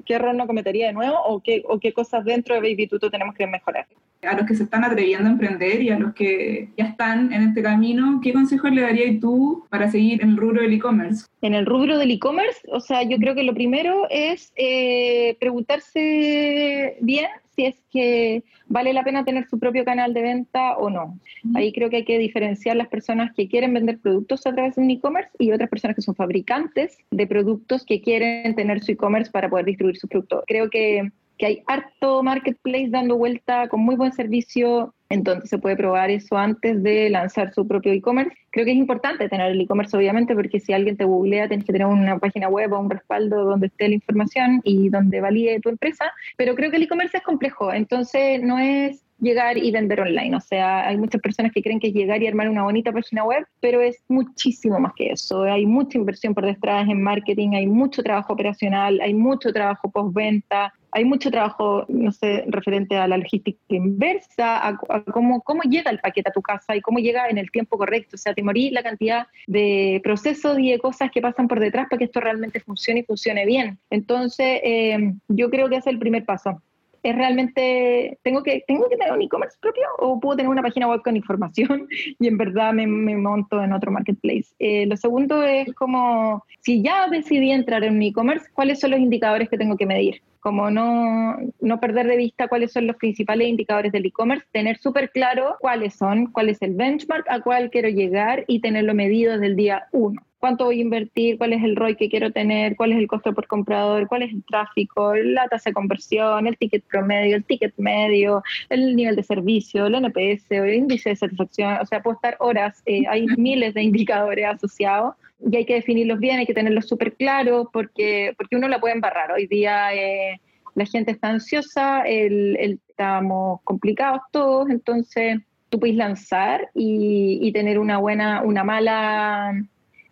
¿Qué 0.05 0.13
error 0.13 0.35
no 0.35 0.45
cometería 0.45 0.87
de 0.87 0.93
nuevo 0.93 1.17
o 1.25 1.41
qué, 1.41 1.63
o 1.67 1.79
qué 1.79 1.93
cosas 1.93 2.23
dentro 2.25 2.53
de 2.53 2.61
Baby 2.61 2.87
Tuto 2.87 3.09
tenemos 3.09 3.33
que 3.33 3.47
mejorar? 3.47 3.87
A 4.23 4.35
los 4.35 4.45
que 4.45 4.55
se 4.55 4.63
están 4.63 4.83
atreviendo 4.83 5.29
a 5.29 5.31
emprender 5.33 5.81
y 5.81 5.89
a 5.89 5.99
los 5.99 6.13
que 6.13 6.69
ya 6.77 6.85
están 6.85 7.31
en 7.33 7.43
este 7.43 7.61
camino, 7.61 8.19
¿qué 8.23 8.33
consejos 8.33 8.71
le 8.71 8.81
darías 8.81 9.19
tú 9.19 9.65
para 9.69 9.89
seguir 9.91 10.21
en 10.21 10.31
el 10.31 10.37
rubro 10.37 10.61
del 10.61 10.73
e-commerce? 10.73 11.25
En 11.41 11.53
el 11.53 11.65
rubro 11.65 11.97
del 11.97 12.11
e-commerce, 12.11 12.61
o 12.71 12.79
sea, 12.79 13.03
yo 13.03 13.17
creo 13.17 13.35
que 13.35 13.43
lo 13.43 13.53
primero 13.53 14.07
es 14.09 14.51
eh, 14.55 15.35
preguntarse 15.39 16.97
bien 17.01 17.27
si 17.55 17.65
es 17.65 17.83
que 17.91 18.43
vale 18.67 18.93
la 18.93 19.03
pena 19.03 19.25
tener 19.25 19.47
su 19.49 19.57
propio 19.57 19.83
canal 19.83 20.13
de 20.13 20.21
venta 20.21 20.77
o 20.77 20.91
no. 20.91 21.19
Ahí 21.55 21.73
creo 21.73 21.89
que 21.89 21.97
hay 21.97 22.05
que 22.05 22.19
diferenciar 22.19 22.75
las 22.75 22.87
personas 22.87 23.33
que 23.33 23.47
quieren 23.47 23.73
vender 23.73 23.99
productos 23.99 24.45
a 24.45 24.53
través 24.53 24.75
de 24.75 24.83
un 24.83 24.91
e-commerce 24.91 25.31
y 25.39 25.51
otras 25.51 25.69
personas 25.69 25.95
que 25.95 26.03
son 26.03 26.15
fabricantes 26.15 26.97
de 27.09 27.25
productos 27.25 27.83
que 27.83 28.01
quieren 28.01 28.53
tener 28.55 28.83
su 28.83 28.91
e-commerce 28.91 29.31
para 29.31 29.49
poder 29.49 29.65
distribuir 29.65 29.97
su 29.97 30.07
producto. 30.07 30.43
Creo 30.45 30.69
que 30.69 31.09
que 31.37 31.45
hay 31.45 31.63
harto 31.67 32.23
marketplace 32.23 32.89
dando 32.89 33.17
vuelta 33.17 33.67
con 33.67 33.81
muy 33.81 33.95
buen 33.95 34.11
servicio, 34.11 34.93
entonces 35.09 35.49
se 35.49 35.57
puede 35.57 35.77
probar 35.77 36.09
eso 36.09 36.37
antes 36.37 36.81
de 36.83 37.09
lanzar 37.09 37.53
su 37.53 37.67
propio 37.67 37.93
e-commerce. 37.93 38.35
Creo 38.51 38.65
que 38.65 38.71
es 38.71 38.77
importante 38.77 39.29
tener 39.29 39.51
el 39.51 39.61
e-commerce, 39.61 39.95
obviamente, 39.95 40.35
porque 40.35 40.59
si 40.59 40.73
alguien 40.73 40.97
te 40.97 41.05
googlea, 41.05 41.47
tienes 41.47 41.65
que 41.65 41.71
tener 41.71 41.87
una 41.87 42.19
página 42.19 42.49
web 42.49 42.73
o 42.73 42.79
un 42.79 42.89
respaldo 42.89 43.45
donde 43.45 43.67
esté 43.67 43.87
la 43.87 43.95
información 43.95 44.61
y 44.63 44.89
donde 44.89 45.21
valide 45.21 45.59
tu 45.59 45.69
empresa. 45.69 46.11
Pero 46.35 46.55
creo 46.55 46.71
que 46.71 46.77
el 46.77 46.83
e-commerce 46.83 47.17
es 47.17 47.23
complejo, 47.23 47.71
entonces 47.71 48.41
no 48.41 48.57
es 48.59 49.03
llegar 49.19 49.57
y 49.57 49.71
vender 49.71 50.01
online. 50.01 50.35
O 50.35 50.41
sea, 50.41 50.87
hay 50.87 50.97
muchas 50.97 51.21
personas 51.21 51.51
que 51.51 51.61
creen 51.61 51.79
que 51.79 51.87
es 51.87 51.93
llegar 51.93 52.21
y 52.21 52.27
armar 52.27 52.49
una 52.49 52.63
bonita 52.63 52.91
página 52.91 53.23
web, 53.23 53.45
pero 53.59 53.81
es 53.81 54.03
muchísimo 54.07 54.79
más 54.79 54.93
que 54.95 55.11
eso. 55.11 55.43
Hay 55.43 55.65
mucha 55.65 55.97
inversión 55.97 56.33
por 56.33 56.45
detrás 56.45 56.87
en 56.87 57.01
marketing, 57.01 57.51
hay 57.53 57.67
mucho 57.67 58.03
trabajo 58.03 58.33
operacional, 58.33 58.99
hay 59.01 59.13
mucho 59.13 59.51
trabajo 59.51 59.89
postventa, 59.89 60.73
hay 60.91 61.05
mucho 61.05 61.31
trabajo, 61.31 61.85
no 61.87 62.11
sé, 62.11 62.45
referente 62.47 62.95
a 62.97 63.07
la 63.07 63.17
logística 63.17 63.59
inversa, 63.69 64.67
a, 64.67 64.77
cómo, 65.11 65.41
cómo 65.41 65.63
llega 65.63 65.91
el 65.91 65.99
paquete 65.99 66.29
a 66.29 66.33
tu 66.33 66.41
casa 66.41 66.75
y 66.75 66.81
cómo 66.81 66.99
llega 66.99 67.27
en 67.27 67.37
el 67.37 67.51
tiempo 67.51 67.77
correcto. 67.77 68.15
O 68.15 68.17
sea, 68.17 68.33
te 68.33 68.43
morí 68.43 68.69
la 68.71 68.83
cantidad 68.83 69.27
de 69.47 69.99
procesos 70.03 70.59
y 70.59 70.71
de 70.71 70.79
cosas 70.79 71.11
que 71.11 71.21
pasan 71.21 71.47
por 71.47 71.59
detrás 71.59 71.87
para 71.89 71.97
que 71.97 72.05
esto 72.05 72.19
realmente 72.19 72.59
funcione 72.59 73.01
y 73.01 73.03
funcione 73.03 73.45
bien. 73.45 73.79
Entonces, 73.89 74.61
eh, 74.63 75.13
yo 75.27 75.49
creo 75.49 75.69
que 75.69 75.77
es 75.77 75.87
el 75.87 75.99
primer 75.99 76.25
paso 76.25 76.61
es 77.03 77.15
realmente, 77.15 78.17
¿tengo 78.23 78.43
que, 78.43 78.63
¿tengo 78.67 78.89
que 78.89 78.97
tener 78.97 79.13
un 79.13 79.21
e-commerce 79.21 79.57
propio 79.59 79.85
o 79.99 80.19
puedo 80.19 80.37
tener 80.37 80.49
una 80.49 80.61
página 80.61 80.87
web 80.87 81.01
con 81.03 81.15
información 81.15 81.87
y 82.19 82.27
en 82.27 82.37
verdad 82.37 82.73
me, 82.73 82.87
monto 82.87 83.61
en 83.61 83.73
otro 83.73 83.91
marketplace? 83.91 84.47
Eh, 84.59 84.85
lo 84.85 84.97
segundo 84.97 85.43
es 85.43 85.73
como, 85.73 86.43
si 86.61 86.81
ya 86.81 87.07
decidí 87.07 87.51
entrar 87.51 87.83
en 87.83 87.95
un 87.95 88.01
e-commerce, 88.01 88.47
¿cuáles 88.53 88.79
son 88.79 88.91
los 88.91 88.99
indicadores 88.99 89.49
que 89.49 89.57
tengo 89.57 89.77
que 89.77 89.85
medir? 89.85 90.21
Como 90.39 90.69
no, 90.71 91.35
no 91.59 91.79
perder 91.79 92.07
de 92.07 92.17
vista 92.17 92.47
cuáles 92.47 92.71
son 92.71 92.87
los 92.87 92.95
principales 92.95 93.47
indicadores 93.47 93.91
del 93.91 94.05
e-commerce, 94.05 94.45
tener 94.51 94.77
súper 94.77 95.11
claro 95.11 95.57
cuáles 95.59 95.95
son, 95.95 96.27
cuál 96.27 96.49
es 96.49 96.61
el 96.61 96.73
benchmark 96.73 97.25
a 97.29 97.41
cuál 97.41 97.69
quiero 97.69 97.89
llegar 97.89 98.45
y 98.47 98.61
tenerlo 98.61 98.93
medido 98.93 99.33
desde 99.33 99.47
el 99.47 99.55
día 99.55 99.87
uno 99.91 100.26
cuánto 100.39 100.65
voy 100.65 100.79
a 100.79 100.81
invertir, 100.81 101.37
cuál 101.37 101.53
es 101.53 101.63
el 101.63 101.75
ROI 101.75 101.95
que 101.95 102.09
quiero 102.09 102.31
tener, 102.31 102.75
cuál 102.75 102.91
es 102.91 102.99
el 102.99 103.07
costo 103.07 103.33
por 103.33 103.47
comprador, 103.47 104.07
cuál 104.07 104.23
es 104.23 104.31
el 104.31 104.43
tráfico, 104.45 105.15
la 105.15 105.47
tasa 105.47 105.69
de 105.69 105.73
conversión, 105.73 106.47
el 106.47 106.57
ticket 106.57 106.83
promedio, 106.85 107.35
el 107.35 107.43
ticket 107.43 107.73
medio, 107.77 108.43
el 108.69 108.95
nivel 108.95 109.15
de 109.15 109.23
servicio, 109.23 109.87
el 109.87 109.95
NPS, 109.95 110.51
el 110.51 110.73
índice 110.73 111.09
de 111.09 111.15
satisfacción. 111.15 111.77
O 111.81 111.85
sea, 111.85 112.01
puedo 112.01 112.15
estar 112.15 112.35
horas, 112.39 112.81
eh, 112.85 113.03
hay 113.09 113.25
miles 113.37 113.73
de 113.73 113.83
indicadores 113.83 114.45
asociados 114.45 115.15
y 115.39 115.55
hay 115.55 115.65
que 115.65 115.75
definirlos 115.75 116.19
bien, 116.19 116.39
hay 116.39 116.45
que 116.45 116.53
tenerlos 116.53 116.87
súper 116.87 117.13
claros 117.15 117.67
porque, 117.73 118.33
porque 118.37 118.55
uno 118.55 118.67
la 118.67 118.79
puede 118.79 118.95
embarrar. 118.95 119.31
Hoy 119.31 119.47
día 119.47 119.93
eh, 119.93 120.39
la 120.75 120.85
gente 120.85 121.11
está 121.11 121.29
ansiosa, 121.29 122.01
el, 122.03 122.55
estamos 122.89 123.61
complicados 123.63 124.21
todos, 124.31 124.69
entonces 124.69 125.39
tú 125.69 125.79
puedes 125.79 125.95
lanzar 125.95 126.69
y, 126.73 127.39
y 127.41 127.51
tener 127.51 127.79
una 127.79 127.97
buena, 127.97 128.41
una 128.43 128.63
mala 128.63 129.53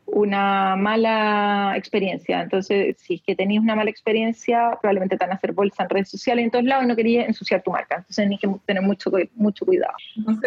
una 0.05 0.75
mala 0.75 1.73
experiencia. 1.75 2.41
Entonces, 2.41 2.95
si 2.99 3.15
es 3.15 3.21
que 3.21 3.35
tenéis 3.35 3.59
una 3.59 3.75
mala 3.75 3.89
experiencia, 3.89 4.77
probablemente 4.81 5.17
te 5.17 5.25
van 5.25 5.31
a 5.31 5.35
hacer 5.35 5.53
bolsa 5.53 5.83
en 5.83 5.89
redes 5.89 6.09
sociales 6.09 6.45
en 6.45 6.51
todos 6.51 6.65
lados 6.65 6.85
y 6.85 6.87
no 6.87 6.95
quería 6.95 7.25
ensuciar 7.25 7.63
tu 7.63 7.71
marca. 7.71 7.95
Entonces, 7.95 8.15
tenéis 8.17 8.41
que 8.41 8.49
tener 8.65 8.83
mucho, 8.83 9.11
mucho 9.35 9.65
cuidado. 9.65 9.93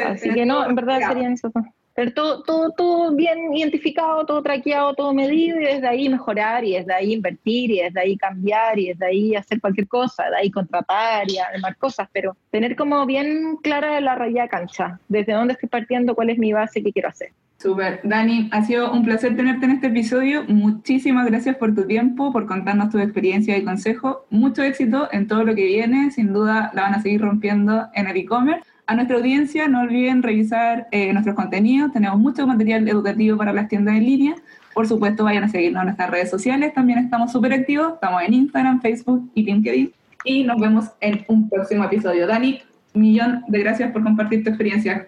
Así 0.06 0.30
que 0.30 0.46
no, 0.46 0.68
en 0.68 0.74
verdad 0.74 1.00
serían 1.08 1.32
esos 1.32 1.52
Pero 1.98 2.12
todo, 2.12 2.42
todo, 2.44 2.70
todo 2.70 3.16
bien 3.16 3.52
identificado, 3.52 4.24
todo 4.24 4.40
traqueado, 4.40 4.94
todo 4.94 5.12
medido 5.12 5.60
y 5.60 5.64
desde 5.64 5.88
ahí 5.88 6.08
mejorar 6.08 6.62
y 6.64 6.74
desde 6.74 6.94
ahí 6.94 7.12
invertir 7.12 7.72
y 7.72 7.80
desde 7.80 7.98
ahí 7.98 8.16
cambiar 8.16 8.78
y 8.78 8.90
desde 8.90 9.06
ahí 9.06 9.34
hacer 9.34 9.60
cualquier 9.60 9.88
cosa, 9.88 10.30
de 10.30 10.36
ahí 10.36 10.48
contratar 10.48 11.28
y 11.28 11.38
armar 11.38 11.76
cosas, 11.76 12.08
pero 12.12 12.36
tener 12.52 12.76
como 12.76 13.04
bien 13.04 13.56
clara 13.64 14.00
la 14.00 14.14
raya 14.14 14.46
cancha, 14.46 15.00
desde 15.08 15.32
dónde 15.32 15.54
estoy 15.54 15.68
partiendo, 15.68 16.14
cuál 16.14 16.30
es 16.30 16.38
mi 16.38 16.52
base, 16.52 16.84
qué 16.84 16.92
quiero 16.92 17.08
hacer. 17.08 17.30
Super. 17.56 17.98
Dani, 18.04 18.48
ha 18.52 18.62
sido 18.62 18.92
un 18.92 19.04
placer 19.04 19.34
tenerte 19.34 19.64
en 19.64 19.72
este 19.72 19.88
episodio. 19.88 20.44
Muchísimas 20.44 21.26
gracias 21.26 21.56
por 21.56 21.74
tu 21.74 21.84
tiempo, 21.84 22.32
por 22.32 22.46
contarnos 22.46 22.90
tu 22.90 23.00
experiencia 23.00 23.58
y 23.58 23.64
consejo. 23.64 24.24
Mucho 24.30 24.62
éxito 24.62 25.08
en 25.10 25.26
todo 25.26 25.42
lo 25.42 25.52
que 25.56 25.64
viene. 25.64 26.12
Sin 26.12 26.32
duda 26.32 26.70
la 26.74 26.82
van 26.82 26.94
a 26.94 27.02
seguir 27.02 27.22
rompiendo 27.22 27.88
en 27.94 28.06
el 28.06 28.16
e-commerce. 28.16 28.62
A 28.88 28.94
nuestra 28.94 29.18
audiencia, 29.18 29.68
no 29.68 29.82
olviden 29.82 30.22
revisar 30.22 30.88
eh, 30.92 31.12
nuestros 31.12 31.36
contenidos. 31.36 31.92
Tenemos 31.92 32.18
mucho 32.18 32.46
material 32.46 32.88
educativo 32.88 33.36
para 33.36 33.52
las 33.52 33.68
tiendas 33.68 33.94
en 33.96 34.06
línea. 34.06 34.34
Por 34.72 34.88
supuesto, 34.88 35.24
vayan 35.24 35.44
a 35.44 35.48
seguirnos 35.50 35.82
en 35.82 35.86
nuestras 35.88 36.10
redes 36.10 36.30
sociales. 36.30 36.72
También 36.72 36.98
estamos 37.00 37.30
súper 37.30 37.52
activos. 37.52 37.92
Estamos 37.92 38.22
en 38.22 38.32
Instagram, 38.32 38.80
Facebook 38.80 39.30
y 39.34 39.42
LinkedIn. 39.42 39.92
Y 40.24 40.44
nos 40.44 40.58
vemos 40.58 40.86
en 41.02 41.22
un 41.28 41.50
próximo 41.50 41.84
episodio. 41.84 42.26
Dani, 42.26 42.62
millón 42.94 43.44
de 43.48 43.58
gracias 43.58 43.92
por 43.92 44.02
compartir 44.02 44.42
tu 44.42 44.48
experiencia. 44.48 45.06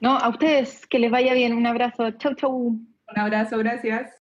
No, 0.00 0.16
a 0.16 0.30
ustedes, 0.30 0.86
que 0.86 0.98
les 0.98 1.10
vaya 1.10 1.34
bien. 1.34 1.52
Un 1.52 1.66
abrazo. 1.66 2.12
Chau, 2.12 2.34
chau. 2.34 2.56
Un 2.58 3.18
abrazo, 3.18 3.58
gracias. 3.58 4.21